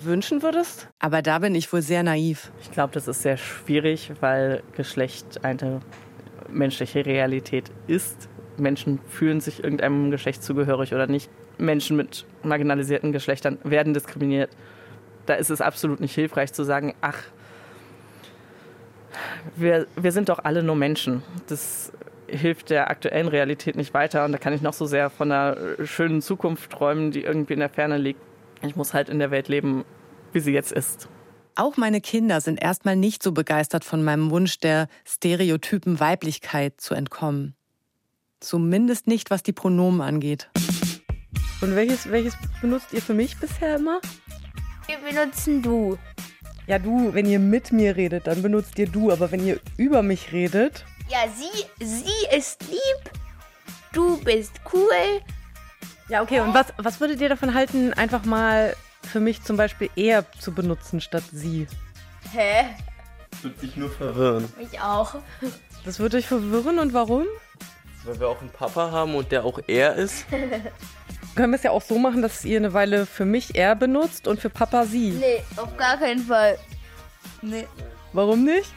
wünschen 0.00 0.42
würdest? 0.42 0.88
Aber 0.98 1.22
da 1.22 1.38
bin 1.38 1.54
ich 1.54 1.72
wohl 1.72 1.82
sehr 1.82 2.02
naiv. 2.02 2.50
Ich 2.60 2.70
glaube, 2.70 2.92
das 2.92 3.08
ist 3.08 3.22
sehr 3.22 3.36
schwierig, 3.36 4.12
weil 4.20 4.62
Geschlecht 4.76 5.44
eine 5.44 5.80
menschliche 6.50 7.06
Realität 7.06 7.70
ist. 7.86 8.28
Menschen 8.58 9.00
fühlen 9.08 9.40
sich 9.40 9.62
irgendeinem 9.64 10.10
Geschlecht 10.10 10.42
zugehörig 10.42 10.92
oder 10.94 11.06
nicht. 11.06 11.30
Menschen 11.58 11.96
mit 11.96 12.26
marginalisierten 12.42 13.12
Geschlechtern 13.12 13.58
werden 13.64 13.94
diskriminiert. 13.94 14.50
Da 15.26 15.34
ist 15.34 15.50
es 15.50 15.60
absolut 15.60 16.00
nicht 16.00 16.14
hilfreich 16.14 16.52
zu 16.52 16.64
sagen, 16.64 16.94
ach, 17.00 17.18
wir, 19.56 19.86
wir 19.96 20.12
sind 20.12 20.28
doch 20.28 20.40
alle 20.40 20.62
nur 20.62 20.76
Menschen. 20.76 21.22
Das 21.46 21.92
hilft 22.26 22.70
der 22.70 22.90
aktuellen 22.90 23.28
Realität 23.28 23.76
nicht 23.76 23.94
weiter. 23.94 24.24
Und 24.24 24.32
da 24.32 24.38
kann 24.38 24.52
ich 24.52 24.62
noch 24.62 24.72
so 24.72 24.86
sehr 24.86 25.10
von 25.10 25.30
einer 25.30 25.56
schönen 25.84 26.22
Zukunft 26.22 26.70
träumen, 26.70 27.10
die 27.10 27.22
irgendwie 27.22 27.54
in 27.54 27.60
der 27.60 27.68
Ferne 27.68 27.98
liegt. 27.98 28.20
Ich 28.62 28.76
muss 28.76 28.94
halt 28.94 29.08
in 29.08 29.18
der 29.18 29.30
Welt 29.30 29.48
leben, 29.48 29.84
wie 30.32 30.40
sie 30.40 30.52
jetzt 30.52 30.72
ist. 30.72 31.08
Auch 31.54 31.76
meine 31.76 32.00
Kinder 32.00 32.40
sind 32.40 32.62
erstmal 32.62 32.96
nicht 32.96 33.22
so 33.22 33.32
begeistert 33.32 33.84
von 33.84 34.02
meinem 34.02 34.30
Wunsch 34.30 34.58
der 34.58 34.88
stereotypen 35.04 36.00
Weiblichkeit 36.00 36.80
zu 36.80 36.94
entkommen. 36.94 37.54
Zumindest 38.40 39.06
nicht, 39.06 39.30
was 39.30 39.42
die 39.42 39.52
Pronomen 39.52 40.00
angeht. 40.00 40.48
Und 41.60 41.76
welches, 41.76 42.10
welches 42.10 42.34
benutzt 42.60 42.92
ihr 42.92 43.02
für 43.02 43.14
mich 43.14 43.38
bisher 43.38 43.76
immer? 43.76 44.00
Wir 44.86 44.98
benutzen 44.98 45.62
du. 45.62 45.98
Ja, 46.66 46.78
du, 46.78 47.12
wenn 47.12 47.26
ihr 47.26 47.38
mit 47.38 47.70
mir 47.70 47.96
redet, 47.96 48.26
dann 48.26 48.42
benutzt 48.42 48.78
ihr 48.78 48.88
du. 48.88 49.12
Aber 49.12 49.30
wenn 49.30 49.46
ihr 49.46 49.60
über 49.76 50.02
mich 50.02 50.32
redet. 50.32 50.84
Ja, 51.08 51.18
sie, 51.28 51.84
sie 51.84 52.36
ist 52.36 52.62
lieb. 52.68 53.10
Du 53.92 54.18
bist 54.18 54.52
cool. 54.72 55.20
Ja, 56.08 56.22
okay. 56.22 56.40
Und 56.40 56.54
was, 56.54 56.66
was 56.78 57.00
würdet 57.00 57.20
ihr 57.20 57.28
davon 57.28 57.54
halten, 57.54 57.92
einfach 57.94 58.24
mal 58.24 58.74
für 59.02 59.20
mich 59.20 59.42
zum 59.42 59.56
Beispiel 59.56 59.90
er 59.96 60.30
zu 60.38 60.52
benutzen 60.52 61.00
statt 61.00 61.24
sie? 61.32 61.66
Hä? 62.32 62.66
Das 63.30 63.44
wird 63.44 63.62
dich 63.62 63.76
nur 63.76 63.90
verwirren. 63.90 64.52
Mich 64.58 64.80
auch. 64.80 65.16
Das 65.84 65.98
würde 65.98 66.18
dich 66.18 66.26
verwirren 66.26 66.78
und 66.78 66.92
warum? 66.94 67.26
Weil 68.04 68.20
wir 68.20 68.28
auch 68.28 68.40
einen 68.40 68.50
Papa 68.50 68.90
haben 68.90 69.14
und 69.14 69.32
der 69.32 69.44
auch 69.44 69.58
er 69.66 69.94
ist. 69.94 70.26
Können 71.34 71.52
wir 71.52 71.56
es 71.56 71.62
ja 71.62 71.70
auch 71.70 71.82
so 71.82 71.98
machen, 71.98 72.20
dass 72.20 72.44
ihr 72.44 72.58
eine 72.58 72.74
Weile 72.74 73.06
für 73.06 73.24
mich 73.24 73.54
er 73.54 73.74
benutzt 73.74 74.28
und 74.28 74.40
für 74.40 74.50
Papa 74.50 74.84
sie. 74.84 75.10
Nee, 75.12 75.42
auf 75.56 75.76
gar 75.76 75.96
keinen 75.96 76.20
Fall. 76.20 76.58
Nee. 77.40 77.66
Warum 78.12 78.44
nicht? 78.44 78.70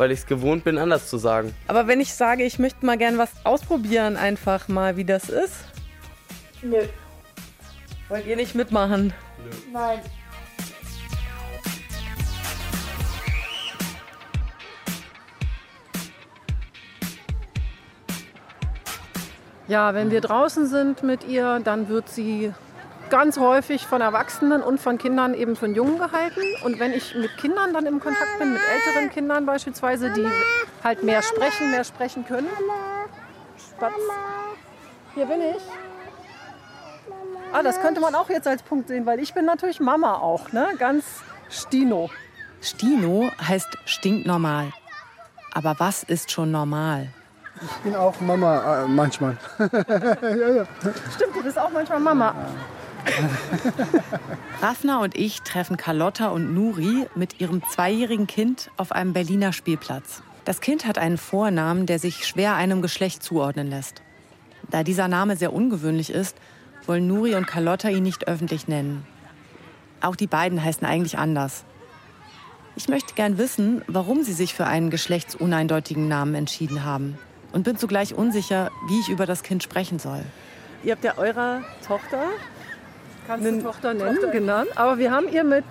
Weil 0.00 0.12
ich 0.12 0.20
es 0.20 0.26
gewohnt 0.26 0.64
bin, 0.64 0.78
anders 0.78 1.10
zu 1.10 1.18
sagen. 1.18 1.54
Aber 1.66 1.86
wenn 1.86 2.00
ich 2.00 2.14
sage, 2.14 2.42
ich 2.42 2.58
möchte 2.58 2.86
mal 2.86 2.96
gern 2.96 3.18
was 3.18 3.32
ausprobieren, 3.44 4.16
einfach 4.16 4.66
mal, 4.66 4.96
wie 4.96 5.04
das 5.04 5.28
ist. 5.28 5.56
Nö. 6.62 6.78
Wollt 8.08 8.26
ihr 8.26 8.36
nicht 8.36 8.54
mitmachen? 8.54 9.12
Nein. 9.70 9.98
Ja, 19.68 19.92
wenn 19.92 20.10
wir 20.10 20.22
draußen 20.22 20.66
sind 20.66 21.02
mit 21.02 21.24
ihr, 21.24 21.60
dann 21.62 21.90
wird 21.90 22.08
sie 22.08 22.54
ganz 23.10 23.38
häufig 23.38 23.86
von 23.86 24.00
Erwachsenen 24.00 24.62
und 24.62 24.80
von 24.80 24.96
Kindern 24.96 25.34
eben 25.34 25.56
von 25.56 25.74
Jungen 25.74 25.98
gehalten. 25.98 26.40
Und 26.64 26.78
wenn 26.78 26.92
ich 26.92 27.14
mit 27.14 27.36
Kindern 27.36 27.74
dann 27.74 27.86
im 27.86 28.00
Kontakt 28.00 28.38
bin, 28.38 28.52
mit 28.52 28.62
älteren 28.62 29.10
Kindern 29.10 29.44
beispielsweise, 29.44 30.10
die 30.10 30.26
halt 30.82 31.02
mehr 31.02 31.22
sprechen, 31.22 31.70
mehr 31.70 31.84
sprechen 31.84 32.24
können. 32.24 32.48
Spatz. 33.58 33.92
Hier 35.14 35.26
bin 35.26 35.40
ich. 35.40 35.62
Ah, 37.52 37.62
das 37.62 37.80
könnte 37.80 38.00
man 38.00 38.14
auch 38.14 38.30
jetzt 38.30 38.46
als 38.46 38.62
Punkt 38.62 38.88
sehen, 38.88 39.06
weil 39.06 39.18
ich 39.18 39.34
bin 39.34 39.44
natürlich 39.44 39.80
Mama 39.80 40.14
auch, 40.14 40.52
ne? 40.52 40.68
Ganz 40.78 41.04
Stino. 41.48 42.08
Stino 42.60 43.30
heißt 43.46 43.76
stinknormal. 43.86 44.72
Aber 45.52 45.74
was 45.78 46.04
ist 46.04 46.30
schon 46.30 46.52
normal? 46.52 47.08
Ich 47.60 47.76
bin 47.78 47.96
auch 47.96 48.20
Mama 48.20 48.84
äh, 48.84 48.88
manchmal. 48.88 49.36
ja, 49.58 50.48
ja. 50.48 50.64
Stimmt, 51.14 51.34
du 51.34 51.42
bist 51.42 51.58
auch 51.58 51.70
manchmal 51.70 51.98
Mama. 51.98 52.34
Rafna 54.62 55.00
und 55.00 55.16
ich 55.16 55.40
treffen 55.42 55.76
Carlotta 55.76 56.28
und 56.28 56.54
Nuri 56.54 57.06
mit 57.14 57.40
ihrem 57.40 57.62
zweijährigen 57.68 58.26
Kind 58.26 58.70
auf 58.76 58.92
einem 58.92 59.12
Berliner 59.12 59.52
Spielplatz. 59.52 60.22
Das 60.44 60.60
Kind 60.60 60.86
hat 60.86 60.98
einen 60.98 61.18
Vornamen, 61.18 61.86
der 61.86 61.98
sich 61.98 62.26
schwer 62.26 62.54
einem 62.54 62.82
Geschlecht 62.82 63.22
zuordnen 63.22 63.68
lässt. 63.68 64.02
Da 64.70 64.82
dieser 64.82 65.08
Name 65.08 65.36
sehr 65.36 65.52
ungewöhnlich 65.52 66.10
ist, 66.10 66.36
wollen 66.86 67.06
Nuri 67.06 67.34
und 67.34 67.46
Carlotta 67.46 67.88
ihn 67.88 68.02
nicht 68.02 68.28
öffentlich 68.28 68.68
nennen. 68.68 69.06
Auch 70.00 70.16
die 70.16 70.26
beiden 70.26 70.62
heißen 70.62 70.86
eigentlich 70.86 71.18
anders. 71.18 71.64
Ich 72.76 72.88
möchte 72.88 73.14
gern 73.14 73.36
wissen, 73.36 73.82
warum 73.88 74.22
sie 74.22 74.32
sich 74.32 74.54
für 74.54 74.66
einen 74.66 74.90
geschlechtsuneindeutigen 74.90 76.08
Namen 76.08 76.34
entschieden 76.34 76.84
haben 76.84 77.18
und 77.52 77.64
bin 77.64 77.76
zugleich 77.76 78.14
unsicher, 78.14 78.70
wie 78.88 79.00
ich 79.00 79.08
über 79.08 79.26
das 79.26 79.42
Kind 79.42 79.62
sprechen 79.62 79.98
soll. 79.98 80.22
Ihr 80.82 80.92
habt 80.92 81.04
ja 81.04 81.18
eurer 81.18 81.62
Tochter 81.86 82.22
Kannst 83.30 83.46
du 83.46 83.62
Tochter 83.62 83.94
nennen, 83.94 84.18
genannt. 84.32 84.70
Aber 84.74 84.98
wir 84.98 85.12
haben 85.12 85.28
ihr 85.28 85.44
mit 85.44 85.64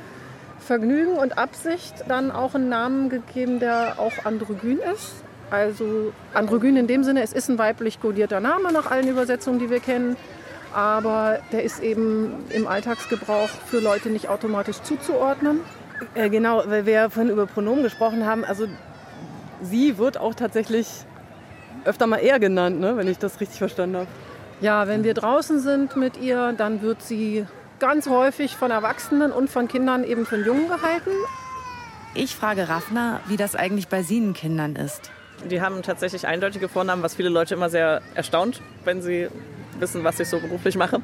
Vergnügen 0.60 1.18
und 1.18 1.38
Absicht 1.38 1.94
dann 2.08 2.32
auch 2.32 2.56
einen 2.56 2.70
Namen 2.70 3.10
gegeben, 3.10 3.60
der 3.60 3.96
auch 3.98 4.14
androgyn 4.24 4.80
ist. 4.94 5.24
Also 5.52 6.14
androgyn 6.34 6.78
in 6.78 6.88
dem 6.88 7.04
Sinne, 7.04 7.22
es 7.22 7.34
ist 7.34 7.50
ein 7.50 7.58
weiblich 7.58 8.00
kodierter 8.00 8.40
Name 8.40 8.72
nach 8.72 8.90
allen 8.90 9.10
Übersetzungen, 9.10 9.60
die 9.60 9.70
wir 9.70 9.82
kennen. 9.82 10.16
Aber 10.74 11.40
der 11.52 11.64
ist 11.64 11.82
eben 11.82 12.46
im 12.50 12.66
Alltagsgebrauch 12.66 13.50
für 13.50 13.80
Leute 13.80 14.10
nicht 14.10 14.30
automatisch 14.30 14.82
zuzuordnen. 14.84 15.60
Äh, 16.16 16.30
genau, 16.30 16.64
weil 16.66 16.86
wir 16.86 16.94
ja 16.94 17.10
vorhin 17.10 17.30
über 17.30 17.46
Pronomen 17.46 17.84
gesprochen 17.84 18.26
haben. 18.26 18.46
Also 18.46 18.68
sie 19.62 19.98
wird 19.98 20.18
auch 20.18 20.34
tatsächlich 20.34 20.88
öfter 21.84 22.08
mal 22.08 22.20
er 22.20 22.40
genannt, 22.40 22.80
ne? 22.80 22.96
wenn 22.96 23.10
ich 23.10 23.18
das 23.18 23.42
richtig 23.42 23.58
verstanden 23.58 23.98
habe. 23.98 24.08
Ja, 24.62 24.88
wenn 24.88 25.06
wir 25.06 25.14
draußen 25.14 25.60
sind 25.60 25.96
mit 25.96 26.18
ihr, 26.18 26.54
dann 26.54 26.82
wird 26.82 27.02
sie 27.02 27.46
ganz 27.80 28.10
häufig 28.10 28.58
von 28.58 28.72
Erwachsenen 28.72 29.32
und 29.32 29.50
von 29.50 29.70
Kindern 29.70 30.04
eben 30.04 30.26
von 30.26 30.44
Jungen 30.44 30.68
gehalten. 30.68 31.12
Ich 32.14 32.36
frage 32.36 32.68
Rafna, 32.68 33.22
wie 33.28 33.38
das 33.38 33.56
eigentlich 33.56 33.88
bei 33.88 34.04
Kindern 34.04 34.76
ist. 34.76 35.12
Die 35.50 35.62
haben 35.62 35.82
tatsächlich 35.82 36.28
eindeutige 36.28 36.68
Vornamen, 36.68 37.02
was 37.04 37.16
viele 37.16 37.30
Leute 37.30 37.54
immer 37.54 37.70
sehr 37.70 38.02
erstaunt, 38.16 38.62
wenn 38.84 39.02
sie 39.02 39.30
wissen, 39.80 40.04
was 40.04 40.20
ich 40.20 40.28
so 40.28 40.40
beruflich 40.40 40.76
mache. 40.76 41.02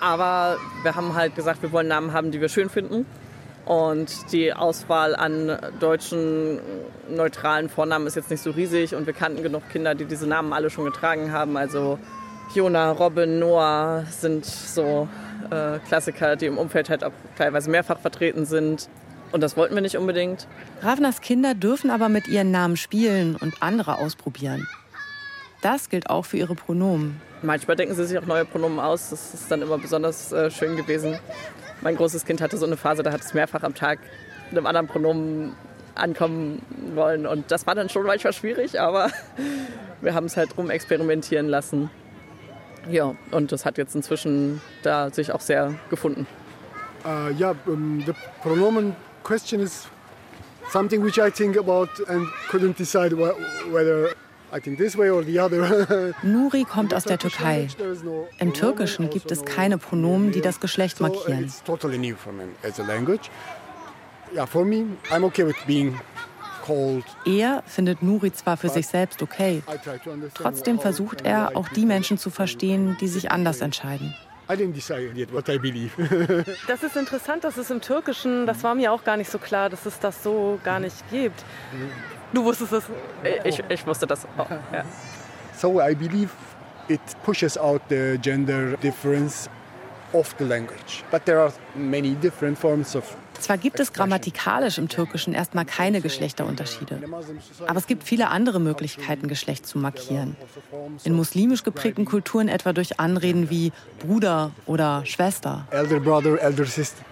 Aber 0.00 0.56
wir 0.82 0.94
haben 0.94 1.14
halt 1.14 1.34
gesagt, 1.34 1.60
wir 1.60 1.70
wollen 1.70 1.88
Namen 1.88 2.14
haben, 2.14 2.30
die 2.30 2.40
wir 2.40 2.48
schön 2.48 2.70
finden. 2.70 3.04
Und 3.66 4.32
die 4.32 4.54
Auswahl 4.54 5.14
an 5.14 5.58
deutschen 5.80 6.60
neutralen 7.10 7.68
Vornamen 7.68 8.06
ist 8.06 8.14
jetzt 8.14 8.30
nicht 8.30 8.42
so 8.42 8.50
riesig. 8.50 8.94
Und 8.94 9.06
wir 9.06 9.14
kannten 9.14 9.42
genug 9.42 9.68
Kinder, 9.70 9.94
die 9.94 10.06
diese 10.06 10.26
Namen 10.26 10.54
alle 10.54 10.70
schon 10.70 10.84
getragen 10.84 11.32
haben. 11.32 11.58
Also 11.58 11.98
Jona, 12.52 12.92
Robin, 12.92 13.38
Noah 13.38 14.04
sind 14.10 14.44
so 14.44 15.08
äh, 15.50 15.78
Klassiker, 15.86 16.36
die 16.36 16.46
im 16.46 16.58
Umfeld 16.58 16.90
halt 16.90 17.04
auch 17.04 17.12
teilweise 17.36 17.70
mehrfach 17.70 17.98
vertreten 17.98 18.44
sind. 18.44 18.88
Und 19.32 19.40
das 19.40 19.56
wollten 19.56 19.74
wir 19.74 19.82
nicht 19.82 19.96
unbedingt. 19.96 20.46
Ravnas 20.82 21.20
Kinder 21.20 21.54
dürfen 21.54 21.90
aber 21.90 22.08
mit 22.08 22.28
ihren 22.28 22.50
Namen 22.52 22.76
spielen 22.76 23.36
und 23.36 23.62
andere 23.62 23.98
ausprobieren. 23.98 24.68
Das 25.62 25.88
gilt 25.88 26.10
auch 26.10 26.24
für 26.24 26.36
ihre 26.36 26.54
Pronomen. 26.54 27.20
Manchmal 27.42 27.76
denken 27.76 27.94
sie 27.94 28.04
sich 28.04 28.18
auch 28.18 28.26
neue 28.26 28.44
Pronomen 28.44 28.78
aus. 28.78 29.10
Das 29.10 29.34
ist 29.34 29.50
dann 29.50 29.62
immer 29.62 29.78
besonders 29.78 30.30
äh, 30.30 30.50
schön 30.50 30.76
gewesen. 30.76 31.18
Mein 31.80 31.96
großes 31.96 32.24
Kind 32.24 32.40
hatte 32.40 32.56
so 32.56 32.66
eine 32.66 32.76
Phase, 32.76 33.02
da 33.02 33.12
hat 33.12 33.22
es 33.22 33.34
mehrfach 33.34 33.62
am 33.62 33.74
Tag 33.74 33.98
mit 34.50 34.58
einem 34.58 34.66
anderen 34.66 34.86
Pronomen 34.86 35.52
ankommen 35.94 36.62
wollen. 36.94 37.26
Und 37.26 37.50
das 37.50 37.66
war 37.66 37.74
dann 37.74 37.88
schon 37.88 38.06
manchmal 38.06 38.32
schwierig, 38.32 38.80
aber 38.80 39.10
wir 40.00 40.14
haben 40.14 40.26
es 40.26 40.36
halt 40.36 40.56
rum 40.56 40.70
experimentieren 40.70 41.48
lassen. 41.48 41.90
Ja, 42.90 43.14
und 43.30 43.52
das 43.52 43.64
hat 43.64 43.78
jetzt 43.78 43.94
inzwischen 43.94 44.60
da 44.82 45.10
sich 45.10 45.32
auch 45.32 45.40
sehr 45.40 45.74
gefunden. 45.90 46.26
Uh, 47.04 47.28
yeah, 47.38 47.54
um, 47.66 48.02
the 48.06 48.14
pronomen 48.42 48.94
question 49.22 49.60
is 49.60 49.86
something 50.72 51.02
which 51.04 51.18
I 51.18 51.30
think 51.30 51.56
about 51.58 51.88
and 52.08 52.26
couldn't 52.50 52.78
decide 52.78 53.12
wh- 53.14 53.34
whether 53.72 54.14
I 54.52 54.60
think 54.60 54.78
this 54.78 54.96
way 54.96 55.10
or 55.10 55.22
the 55.22 55.38
other. 55.38 56.14
Nuri 56.22 56.64
kommt 56.64 56.94
aus 56.94 57.04
der 57.04 57.18
Türkei. 57.18 57.68
Im 58.38 58.54
Türkischen 58.54 59.10
gibt 59.10 59.30
es 59.30 59.44
keine 59.44 59.76
Pronomen, 59.78 60.32
die 60.32 60.40
das 60.40 60.60
Geschlecht 60.60 60.96
So 60.98 61.04
uh, 61.04 61.08
markieren. 61.08 61.44
it's 61.44 61.62
totally 61.64 61.98
new 61.98 62.14
for 62.16 62.32
me 62.32 62.44
as 62.62 62.80
a 62.80 62.84
language. 62.84 63.28
Yeah, 64.34 64.46
for 64.46 64.64
me, 64.64 64.86
I'm 65.10 65.24
okay 65.24 65.44
with 65.44 65.56
being. 65.66 65.98
Er 67.26 67.62
findet 67.66 68.02
Nuri 68.02 68.32
zwar 68.32 68.56
für 68.56 68.68
sich 68.68 68.86
selbst 68.86 69.22
okay, 69.22 69.62
I 69.68 69.78
try 69.78 69.98
to 69.98 70.10
understand. 70.10 70.34
trotzdem 70.34 70.78
versucht 70.78 71.22
er, 71.22 71.56
auch 71.56 71.68
die 71.68 71.86
Menschen 71.86 72.18
zu 72.18 72.30
verstehen, 72.30 72.96
die 73.00 73.08
sich 73.08 73.30
anders 73.30 73.60
entscheiden. 73.60 74.14
I 74.50 74.52
didn't 74.54 74.74
decide 74.74 75.12
yet 75.14 75.32
what 75.32 75.48
I 75.48 75.58
believe. 75.58 75.92
Das 76.66 76.82
ist 76.82 76.96
interessant, 76.96 77.44
dass 77.44 77.56
es 77.56 77.70
im 77.70 77.80
Türkischen, 77.80 78.46
das 78.46 78.62
war 78.62 78.74
mir 78.74 78.92
auch 78.92 79.02
gar 79.02 79.16
nicht 79.16 79.30
so 79.30 79.38
klar, 79.38 79.70
dass 79.70 79.86
es 79.86 79.98
das 79.98 80.22
so 80.22 80.58
gar 80.62 80.80
nicht 80.80 80.96
gibt. 81.10 81.42
Du 82.32 82.44
wusstest 82.44 82.72
es. 82.72 82.84
Ich, 83.44 83.62
ich 83.68 83.86
wusste 83.86 84.06
das 84.06 84.26
auch. 84.36 84.50
Ja. 84.50 84.84
so 85.56 85.80
I 85.80 85.94
believe 85.94 86.30
it 86.88 87.00
pushes 87.24 87.56
out 87.56 87.80
the 87.88 88.18
gender 88.20 88.76
difference 88.82 89.48
of 90.12 90.34
the 90.38 90.44
language. 90.44 91.04
But 91.10 91.24
there 91.24 91.40
are 91.40 91.52
many 91.74 92.14
different 92.14 92.58
forms 92.58 92.94
of 92.94 93.16
Zwar 93.40 93.58
gibt 93.58 93.80
es 93.80 93.92
grammatikalisch 93.92 94.78
im 94.78 94.88
Türkischen 94.88 95.34
erstmal 95.34 95.64
keine 95.64 96.00
Geschlechterunterschiede, 96.00 97.02
aber 97.66 97.78
es 97.78 97.86
gibt 97.86 98.04
viele 98.04 98.28
andere 98.28 98.60
Möglichkeiten, 98.60 99.28
Geschlecht 99.28 99.66
zu 99.66 99.78
markieren. 99.78 100.36
In 101.04 101.14
muslimisch 101.14 101.62
geprägten 101.62 102.04
Kulturen 102.04 102.48
etwa 102.48 102.72
durch 102.72 103.00
Anreden 103.00 103.50
wie 103.50 103.72
Bruder 103.98 104.52
oder 104.66 105.04
Schwester. 105.04 105.66
elder 105.70 106.00
brother, 106.00 106.40
elder 106.40 106.64
sister. 106.64 107.04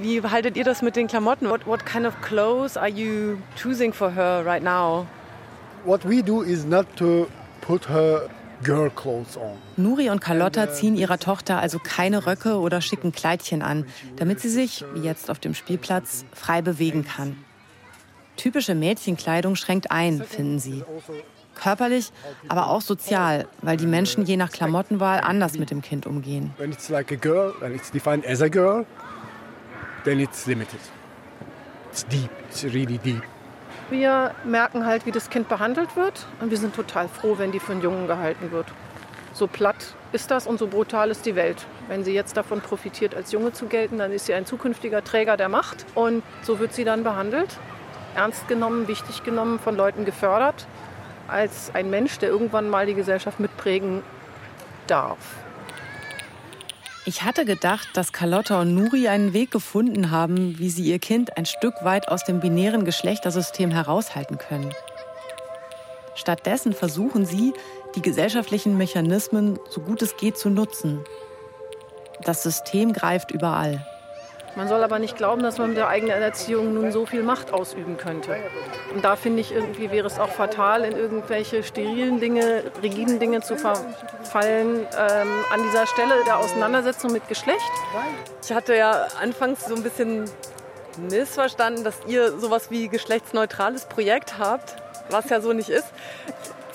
Wie 0.00 0.22
haltet 0.22 0.56
ihr 0.56 0.64
das 0.64 0.82
mit 0.82 0.96
den 0.96 1.06
Klamotten? 1.06 1.48
What, 1.48 1.66
what 1.66 1.84
kind 1.86 2.06
of 2.06 2.20
clothes 2.20 2.76
are 2.76 2.88
you 2.90 3.38
choosing 3.60 3.92
for 3.92 4.14
her 4.14 4.44
right 4.44 4.62
now? 4.62 5.06
What 5.84 6.04
we 6.04 6.22
do 6.22 6.42
is 6.42 6.64
not 6.64 6.86
to 6.96 7.26
put 7.60 7.88
her. 7.88 8.28
Nuri 9.76 10.10
und 10.10 10.20
Carlotta 10.20 10.72
ziehen 10.72 10.96
ihrer 10.96 11.18
Tochter 11.18 11.58
also 11.58 11.78
keine 11.78 12.26
Röcke 12.26 12.58
oder 12.58 12.80
schicken 12.80 13.12
Kleidchen 13.12 13.62
an, 13.62 13.86
damit 14.16 14.40
sie 14.40 14.48
sich, 14.48 14.84
wie 14.94 15.00
jetzt 15.00 15.30
auf 15.30 15.38
dem 15.38 15.54
Spielplatz, 15.54 16.24
frei 16.32 16.62
bewegen 16.62 17.04
kann. 17.04 17.36
Typische 18.36 18.74
Mädchenkleidung 18.74 19.56
schränkt 19.56 19.90
ein, 19.90 20.22
finden 20.22 20.58
sie. 20.58 20.84
Körperlich, 21.54 22.12
aber 22.48 22.70
auch 22.70 22.82
sozial, 22.82 23.48
weil 23.62 23.76
die 23.76 23.86
Menschen 23.86 24.24
je 24.24 24.36
nach 24.36 24.50
Klamottenwahl 24.50 25.20
anders 25.20 25.58
mit 25.58 25.70
dem 25.72 25.82
Kind 25.82 26.06
umgehen. 26.06 26.52
When 26.56 26.70
it's 26.70 26.88
like 26.88 27.10
a 27.10 27.16
girl 27.16 27.52
and 27.62 27.74
it's 27.74 27.90
defined 27.90 28.24
as 28.24 28.40
a 28.40 28.48
girl, 28.48 28.86
then 30.04 30.20
it's 30.20 30.46
limited. 30.46 30.78
It's 31.90 32.04
deep. 32.06 32.30
It's 32.48 32.62
really 32.62 32.98
deep. 32.98 33.22
Wir 33.90 34.34
merken 34.44 34.84
halt, 34.84 35.06
wie 35.06 35.12
das 35.12 35.30
Kind 35.30 35.48
behandelt 35.48 35.96
wird. 35.96 36.26
Und 36.40 36.50
wir 36.50 36.58
sind 36.58 36.74
total 36.74 37.08
froh, 37.08 37.36
wenn 37.38 37.52
die 37.52 37.60
für 37.60 37.72
einen 37.72 37.82
Jungen 37.82 38.06
gehalten 38.06 38.50
wird. 38.50 38.66
So 39.32 39.46
platt 39.46 39.94
ist 40.12 40.30
das 40.30 40.46
und 40.46 40.58
so 40.58 40.66
brutal 40.66 41.10
ist 41.10 41.24
die 41.24 41.36
Welt. 41.36 41.66
Wenn 41.86 42.04
sie 42.04 42.12
jetzt 42.12 42.36
davon 42.36 42.60
profitiert, 42.60 43.14
als 43.14 43.32
Junge 43.32 43.52
zu 43.52 43.66
gelten, 43.66 43.98
dann 43.98 44.12
ist 44.12 44.26
sie 44.26 44.34
ein 44.34 44.46
zukünftiger 44.46 45.02
Träger 45.04 45.36
der 45.36 45.48
Macht. 45.48 45.86
Und 45.94 46.22
so 46.42 46.58
wird 46.58 46.74
sie 46.74 46.84
dann 46.84 47.02
behandelt, 47.02 47.56
ernst 48.14 48.46
genommen, 48.48 48.88
wichtig 48.88 49.22
genommen, 49.22 49.58
von 49.58 49.76
Leuten 49.76 50.04
gefördert, 50.04 50.66
als 51.28 51.70
ein 51.74 51.88
Mensch, 51.88 52.18
der 52.18 52.28
irgendwann 52.28 52.68
mal 52.68 52.84
die 52.84 52.94
Gesellschaft 52.94 53.40
mitprägen 53.40 54.02
darf. 54.86 55.18
Ich 57.08 57.22
hatte 57.22 57.46
gedacht, 57.46 57.88
dass 57.94 58.12
Carlotta 58.12 58.60
und 58.60 58.74
Nuri 58.74 59.08
einen 59.08 59.32
Weg 59.32 59.50
gefunden 59.50 60.10
haben, 60.10 60.58
wie 60.58 60.68
sie 60.68 60.82
ihr 60.82 60.98
Kind 60.98 61.38
ein 61.38 61.46
Stück 61.46 61.72
weit 61.80 62.08
aus 62.08 62.24
dem 62.24 62.38
binären 62.38 62.84
Geschlechtersystem 62.84 63.70
heraushalten 63.70 64.36
können. 64.36 64.74
Stattdessen 66.14 66.74
versuchen 66.74 67.24
sie, 67.24 67.54
die 67.94 68.02
gesellschaftlichen 68.02 68.76
Mechanismen 68.76 69.58
so 69.70 69.80
gut 69.80 70.02
es 70.02 70.18
geht 70.18 70.36
zu 70.36 70.50
nutzen. 70.50 71.00
Das 72.24 72.42
System 72.42 72.92
greift 72.92 73.30
überall. 73.30 73.86
Man 74.56 74.68
soll 74.68 74.82
aber 74.82 74.98
nicht 74.98 75.16
glauben, 75.16 75.42
dass 75.42 75.58
man 75.58 75.68
mit 75.68 75.76
der 75.76 75.88
eigenen 75.88 76.20
Erziehung 76.20 76.74
nun 76.74 76.90
so 76.90 77.06
viel 77.06 77.22
Macht 77.22 77.52
ausüben 77.52 77.96
könnte. 77.96 78.36
Und 78.94 79.04
da 79.04 79.16
finde 79.16 79.40
ich 79.40 79.52
irgendwie 79.52 79.90
wäre 79.90 80.06
es 80.06 80.18
auch 80.18 80.30
fatal, 80.30 80.84
in 80.84 80.96
irgendwelche 80.96 81.62
sterilen 81.62 82.20
Dinge, 82.20 82.64
rigiden 82.82 83.18
Dinge 83.18 83.40
zu 83.40 83.56
verfallen 83.56 84.86
ähm, 84.98 85.28
an 85.52 85.62
dieser 85.62 85.86
Stelle 85.86 86.14
der 86.26 86.38
Auseinandersetzung 86.38 87.12
mit 87.12 87.28
Geschlecht. 87.28 87.70
Ich 88.42 88.52
hatte 88.52 88.74
ja 88.74 89.06
anfangs 89.20 89.66
so 89.66 89.74
ein 89.74 89.82
bisschen 89.82 90.24
missverstanden, 91.10 91.84
dass 91.84 92.00
ihr 92.06 92.38
sowas 92.38 92.70
wie 92.70 92.88
geschlechtsneutrales 92.88 93.84
Projekt 93.84 94.38
habt, 94.38 94.76
was 95.10 95.28
ja 95.30 95.40
so 95.40 95.52
nicht 95.52 95.68
ist. 95.68 95.86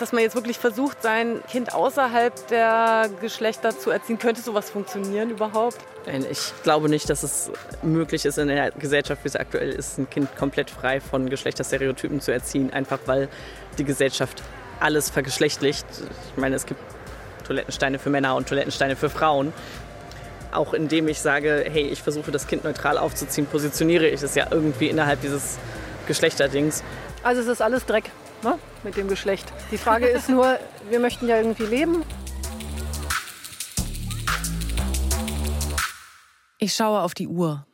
Dass 0.04 0.12
man 0.12 0.22
jetzt 0.22 0.36
wirklich 0.36 0.58
versucht, 0.58 1.02
sein 1.02 1.42
Kind 1.50 1.74
außerhalb 1.74 2.50
der 2.50 3.10
Geschlechter 3.22 3.70
zu 3.80 3.89
erziehen. 3.89 4.20
Könnte 4.20 4.42
sowas 4.42 4.70
funktionieren 4.70 5.30
überhaupt? 5.30 5.78
Nein, 6.06 6.26
ich 6.30 6.52
glaube 6.62 6.89
nicht, 6.89 7.10
dass 7.10 7.24
es 7.24 7.50
möglich 7.82 8.26
ist, 8.26 8.38
in 8.38 8.50
der 8.50 8.72
Gesellschaft, 8.72 9.24
wie 9.24 9.30
sie 9.30 9.39
aktuell 9.39 9.70
ist, 9.70 9.98
ein 9.98 10.10
Kind 10.10 10.36
komplett 10.36 10.70
frei 10.70 11.00
von 11.00 11.30
Geschlechterstereotypen 11.30 12.20
zu 12.20 12.34
erziehen, 12.34 12.74
einfach 12.74 13.00
weil 13.06 13.30
die 13.78 13.86
Gesellschaft 13.86 14.44
alles 14.82 15.10
vergeschlechtlicht. 15.10 15.86
Ich 16.32 16.38
meine, 16.38 16.58
es 16.58 16.66
gibt 16.66 16.82
Toilettensteine 17.48 17.98
für 17.98 18.10
Männer 18.10 18.36
und 18.36 18.50
Toilettensteine 18.50 18.98
für 18.98 19.10
Frauen. 19.10 19.54
Auch 20.52 20.74
indem 20.74 21.08
ich 21.08 21.22
sage, 21.22 21.63
hey, 21.72 21.84
ich 21.84 22.04
versuche 22.04 22.30
das 22.30 22.46
Kind 22.48 22.66
neutral 22.66 22.98
aufzuziehen, 22.98 23.48
positioniere 23.48 24.10
ich 24.10 24.22
es 24.22 24.36
ja 24.36 24.48
irgendwie 24.52 24.89
innerhalb 24.89 25.22
dieses 25.22 25.58
Geschlechterdings. 26.08 26.84
Also 27.24 27.39
es 27.39 27.48
ist 27.48 27.62
alles 27.62 27.86
Dreck 27.86 28.12
ne? 28.44 28.60
mit 28.84 28.98
dem 28.98 29.08
Geschlecht. 29.08 29.52
Die 29.72 29.78
Frage 29.78 30.08
ist 30.08 30.30
nur, 30.30 30.60
wir 30.90 31.00
möchten 31.00 31.28
ja 31.28 31.38
irgendwie 31.38 31.66
leben. 31.66 32.04
Ich 36.60 36.76
schaue 36.76 37.02
auf 37.02 37.14
die 37.14 37.28
Uhr. 37.28 37.66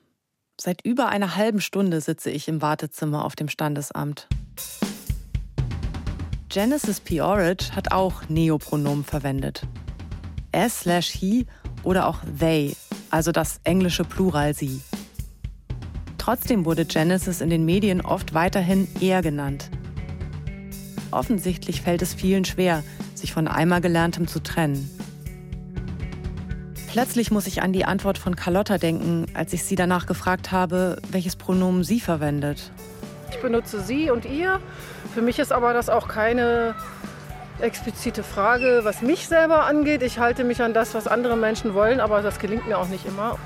Seit 0.59 0.83
über 0.83 1.09
einer 1.09 1.35
halben 1.35 1.61
Stunde 1.61 2.01
sitze 2.01 2.31
ich 2.31 2.47
im 2.47 2.61
Wartezimmer 2.61 3.23
auf 3.23 3.35
dem 3.35 3.47
Standesamt. 3.47 4.27
Genesis 6.49 6.99
P. 6.99 7.21
Orridge 7.21 7.75
hat 7.75 7.91
auch 7.91 8.27
Neopronomen 8.27 9.03
verwendet. 9.03 9.61
S 10.51 10.79
slash 10.79 11.09
he 11.09 11.45
oder 11.83 12.07
auch 12.07 12.17
they, 12.39 12.75
also 13.11 13.31
das 13.31 13.61
englische 13.63 14.03
Plural 14.03 14.55
sie. 14.55 14.81
Trotzdem 16.17 16.65
wurde 16.65 16.85
Genesis 16.85 17.41
in 17.41 17.49
den 17.49 17.65
Medien 17.65 18.01
oft 18.01 18.33
weiterhin 18.33 18.87
er 18.99 19.21
genannt. 19.21 19.69
Offensichtlich 21.11 21.81
fällt 21.81 22.01
es 22.01 22.13
vielen 22.13 22.45
schwer, 22.45 22.83
sich 23.15 23.33
von 23.33 23.47
einmal 23.47 23.81
Gelerntem 23.81 24.27
zu 24.27 24.41
trennen. 24.41 24.89
Plötzlich 26.91 27.29
muss 27.29 27.45
ich 27.45 27.61
an 27.61 27.71
die 27.71 27.85
Antwort 27.85 28.17
von 28.17 28.35
Carlotta 28.35 28.77
denken, 28.77 29.27
als 29.33 29.53
ich 29.53 29.63
sie 29.63 29.75
danach 29.75 30.07
gefragt 30.07 30.51
habe, 30.51 30.99
welches 31.11 31.35
Pronomen 31.35 31.83
sie 31.83 31.99
verwendet. 31.99 32.71
Ich 33.29 33.39
benutze 33.39 33.81
sie 33.81 34.09
und 34.09 34.25
ihr. 34.25 34.59
Für 35.13 35.21
mich 35.21 35.37
ist 35.37 35.51
aber 35.51 35.73
das 35.73 35.89
auch 35.89 36.07
keine 36.07 36.75
explizite 37.59 38.23
Frage, 38.23 38.81
was 38.83 39.01
mich 39.01 39.27
selber 39.27 39.65
angeht. 39.65 40.01
Ich 40.01 40.17
halte 40.17 40.43
mich 40.43 40.61
an 40.61 40.73
das, 40.73 40.93
was 40.93 41.07
andere 41.07 41.35
Menschen 41.35 41.73
wollen, 41.73 41.99
aber 41.99 42.21
das 42.21 42.39
gelingt 42.39 42.67
mir 42.67 42.77
auch 42.77 42.87
nicht 42.87 43.05
immer. 43.05 43.37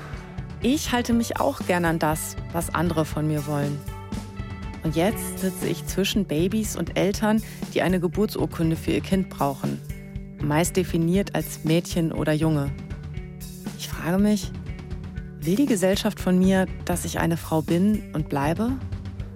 Ich 0.62 0.92
halte 0.92 1.12
mich 1.12 1.38
auch 1.38 1.60
gern 1.66 1.84
an 1.84 1.98
das, 1.98 2.36
was 2.52 2.74
andere 2.74 3.04
von 3.04 3.26
mir 3.26 3.46
wollen. 3.46 3.78
Und 4.84 4.96
jetzt 4.96 5.38
sitze 5.38 5.66
ich 5.66 5.86
zwischen 5.86 6.26
Babys 6.26 6.76
und 6.76 6.98
Eltern, 6.98 7.42
die 7.72 7.80
eine 7.80 8.00
Geburtsurkunde 8.00 8.76
für 8.76 8.92
ihr 8.92 9.00
Kind 9.00 9.30
brauchen. 9.30 9.80
Meist 10.42 10.76
definiert 10.76 11.34
als 11.34 11.64
Mädchen 11.64 12.12
oder 12.12 12.34
Junge. 12.34 12.70
Ich 13.78 13.88
frage 13.88 14.18
mich, 14.18 14.52
will 15.40 15.56
die 15.56 15.66
Gesellschaft 15.66 16.20
von 16.20 16.38
mir, 16.38 16.66
dass 16.84 17.06
ich 17.06 17.18
eine 17.18 17.38
Frau 17.38 17.62
bin 17.62 18.02
und 18.12 18.28
bleibe? 18.28 18.72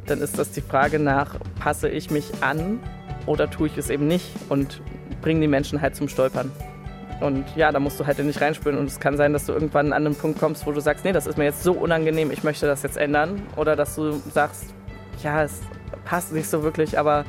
Dann 0.06 0.20
ist 0.20 0.38
das 0.38 0.50
die 0.52 0.60
Frage 0.60 0.98
nach, 0.98 1.40
passe 1.58 1.88
ich 1.88 2.10
mich 2.10 2.26
an 2.42 2.78
oder 3.24 3.50
tue 3.50 3.68
ich 3.68 3.78
es 3.78 3.88
eben 3.88 4.06
nicht 4.06 4.26
und 4.50 4.82
bringe 5.22 5.40
die 5.40 5.48
Menschen 5.48 5.80
halt 5.80 5.96
zum 5.96 6.08
Stolpern. 6.08 6.52
Und 7.20 7.44
ja, 7.56 7.72
da 7.72 7.80
musst 7.80 7.98
du 7.98 8.06
halt 8.06 8.18
nicht 8.18 8.40
reinspüren. 8.40 8.78
Und 8.78 8.86
es 8.86 9.00
kann 9.00 9.16
sein, 9.16 9.32
dass 9.32 9.46
du 9.46 9.52
irgendwann 9.52 9.92
an 9.92 10.06
einen 10.06 10.14
Punkt 10.14 10.38
kommst, 10.38 10.66
wo 10.66 10.72
du 10.72 10.80
sagst, 10.80 11.04
nee, 11.04 11.12
das 11.12 11.26
ist 11.26 11.36
mir 11.36 11.44
jetzt 11.44 11.62
so 11.62 11.72
unangenehm, 11.72 12.30
ich 12.30 12.44
möchte 12.44 12.66
das 12.66 12.82
jetzt 12.82 12.96
ändern. 12.96 13.42
Oder 13.56 13.76
dass 13.76 13.96
du 13.96 14.12
sagst, 14.32 14.74
ja, 15.22 15.42
es 15.42 15.60
passt 16.04 16.32
nicht 16.32 16.48
so 16.48 16.62
wirklich, 16.62 16.98
aber 16.98 17.24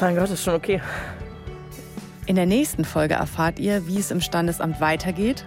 mein 0.00 0.16
Gott, 0.16 0.30
ist 0.30 0.42
schon 0.42 0.54
okay. 0.54 0.80
In 2.26 2.36
der 2.36 2.46
nächsten 2.46 2.84
Folge 2.84 3.14
erfahrt 3.14 3.58
ihr, 3.58 3.86
wie 3.86 3.98
es 3.98 4.10
im 4.10 4.20
Standesamt 4.20 4.80
weitergeht. 4.80 5.44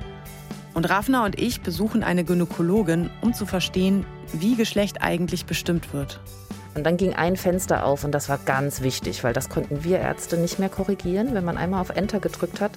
Und 0.74 0.90
Rafna 0.90 1.26
und 1.26 1.40
ich 1.40 1.62
besuchen 1.62 2.04
eine 2.04 2.24
Gynäkologin, 2.24 3.10
um 3.22 3.34
zu 3.34 3.48
verstehen, 3.48 4.06
wie 4.32 4.56
Geschlecht 4.56 5.02
eigentlich 5.02 5.46
bestimmt 5.46 5.92
wird. 5.94 6.20
Und 6.78 6.84
dann 6.84 6.96
ging 6.96 7.16
ein 7.16 7.38
Fenster 7.38 7.88
auf 7.88 8.04
und 8.04 8.12
das 8.12 8.30
war 8.30 8.38
ganz 8.38 8.82
wichtig, 8.82 9.24
weil 9.24 9.34
das 9.34 9.50
konnten 9.50 9.84
wir 9.84 9.98
Ärzte 9.98 10.38
nicht 10.38 10.60
mehr 10.60 10.70
korrigieren. 10.70 11.34
Wenn 11.34 11.44
man 11.44 11.58
einmal 11.58 11.82
auf 11.82 11.90
Enter 11.90 12.20
gedrückt 12.20 12.62
hat, 12.62 12.74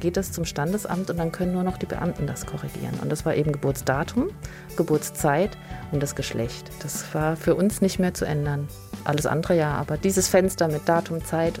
geht 0.00 0.18
es 0.18 0.32
zum 0.32 0.44
Standesamt 0.44 1.08
und 1.08 1.16
dann 1.16 1.32
können 1.32 1.54
nur 1.54 1.62
noch 1.62 1.78
die 1.78 1.86
Beamten 1.86 2.26
das 2.26 2.44
korrigieren. 2.44 2.92
Und 3.00 3.10
das 3.10 3.24
war 3.24 3.34
eben 3.34 3.52
Geburtsdatum, 3.52 4.28
Geburtszeit 4.76 5.56
und 5.92 6.02
das 6.02 6.14
Geschlecht. 6.14 6.70
Das 6.82 7.14
war 7.14 7.36
für 7.36 7.54
uns 7.54 7.80
nicht 7.80 7.98
mehr 7.98 8.12
zu 8.12 8.26
ändern. 8.26 8.68
Alles 9.04 9.24
andere 9.24 9.56
ja, 9.56 9.72
aber 9.72 9.96
dieses 9.96 10.28
Fenster 10.28 10.68
mit 10.68 10.86
Datum, 10.86 11.24
Zeit 11.24 11.58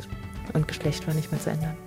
und 0.52 0.68
Geschlecht 0.68 1.06
war 1.06 1.14
nicht 1.14 1.32
mehr 1.32 1.40
zu 1.40 1.48
ändern. 1.48 1.85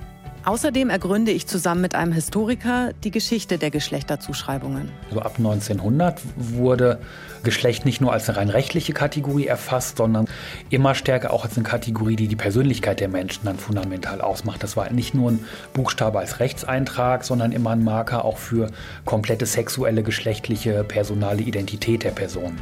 Außerdem 0.49 0.89
ergründe 0.89 1.29
ich 1.29 1.45
zusammen 1.45 1.81
mit 1.81 1.93
einem 1.93 2.11
Historiker 2.11 2.89
die 3.03 3.11
Geschichte 3.11 3.59
der 3.59 3.69
Geschlechterzuschreibungen. 3.69 4.89
So 5.11 5.19
ab 5.19 5.35
1900 5.37 6.19
wurde 6.35 6.99
Geschlecht 7.43 7.85
nicht 7.85 8.01
nur 8.01 8.13
als 8.13 8.27
eine 8.27 8.39
rein 8.39 8.49
rechtliche 8.49 8.93
Kategorie 8.93 9.45
erfasst, 9.45 9.97
sondern 9.97 10.25
immer 10.71 10.95
stärker 10.95 11.33
auch 11.33 11.45
als 11.45 11.55
eine 11.55 11.67
Kategorie, 11.67 12.15
die 12.15 12.27
die 12.27 12.35
Persönlichkeit 12.35 12.99
der 12.99 13.09
Menschen 13.09 13.45
dann 13.45 13.59
fundamental 13.59 14.21
ausmacht. 14.21 14.63
Das 14.63 14.75
war 14.75 14.89
nicht 14.91 15.13
nur 15.13 15.29
ein 15.29 15.45
Buchstabe 15.73 16.17
als 16.17 16.39
Rechtseintrag, 16.39 17.25
sondern 17.25 17.51
immer 17.51 17.69
ein 17.69 17.83
Marker 17.83 18.25
auch 18.25 18.39
für 18.39 18.71
komplette 19.05 19.45
sexuelle, 19.45 20.01
geschlechtliche, 20.01 20.83
personale 20.83 21.43
Identität 21.43 22.03
der 22.03 22.09
Person. 22.09 22.57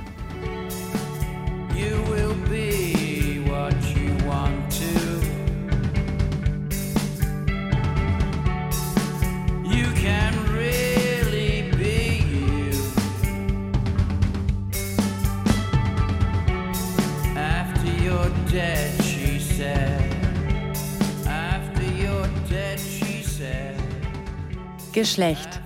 Geschlecht. 24.98 25.62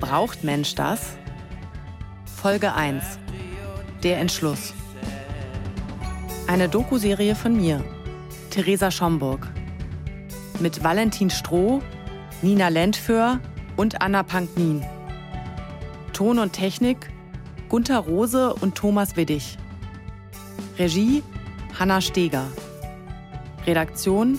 Braucht 0.00 0.42
Mensch 0.42 0.74
das? 0.74 1.16
Folge 2.24 2.74
1. 2.74 3.20
Der 4.02 4.18
Entschluss. 4.18 4.74
Eine 6.48 6.68
Doku-Serie 6.68 7.36
von 7.36 7.56
mir, 7.56 7.84
Theresa 8.50 8.90
Schomburg. 8.90 9.48
Mit 10.58 10.82
Valentin 10.82 11.30
Stroh, 11.30 11.82
Nina 12.42 12.66
Lentföhr 12.66 13.38
und 13.76 14.02
Anna 14.02 14.24
Panknin. 14.24 14.84
Ton 16.12 16.40
und 16.40 16.52
Technik 16.52 17.10
Gunther 17.68 18.00
Rose 18.00 18.54
und 18.54 18.74
Thomas 18.74 19.14
Widdig. 19.14 19.56
Regie 20.80 21.22
Hanna 21.82 22.00
Steger. 22.00 22.46
Redaktion 23.66 24.38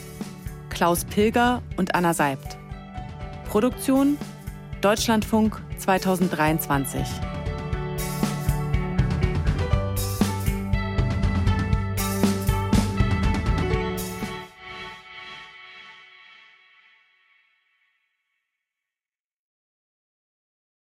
Klaus 0.69 1.03
Pilger 1.03 1.62
und 1.75 1.93
Anna 1.93 2.13
Seibt. 2.13 2.58
Produktion 3.49 4.17
Deutschlandfunk 4.79 5.62
2023. 5.77 7.01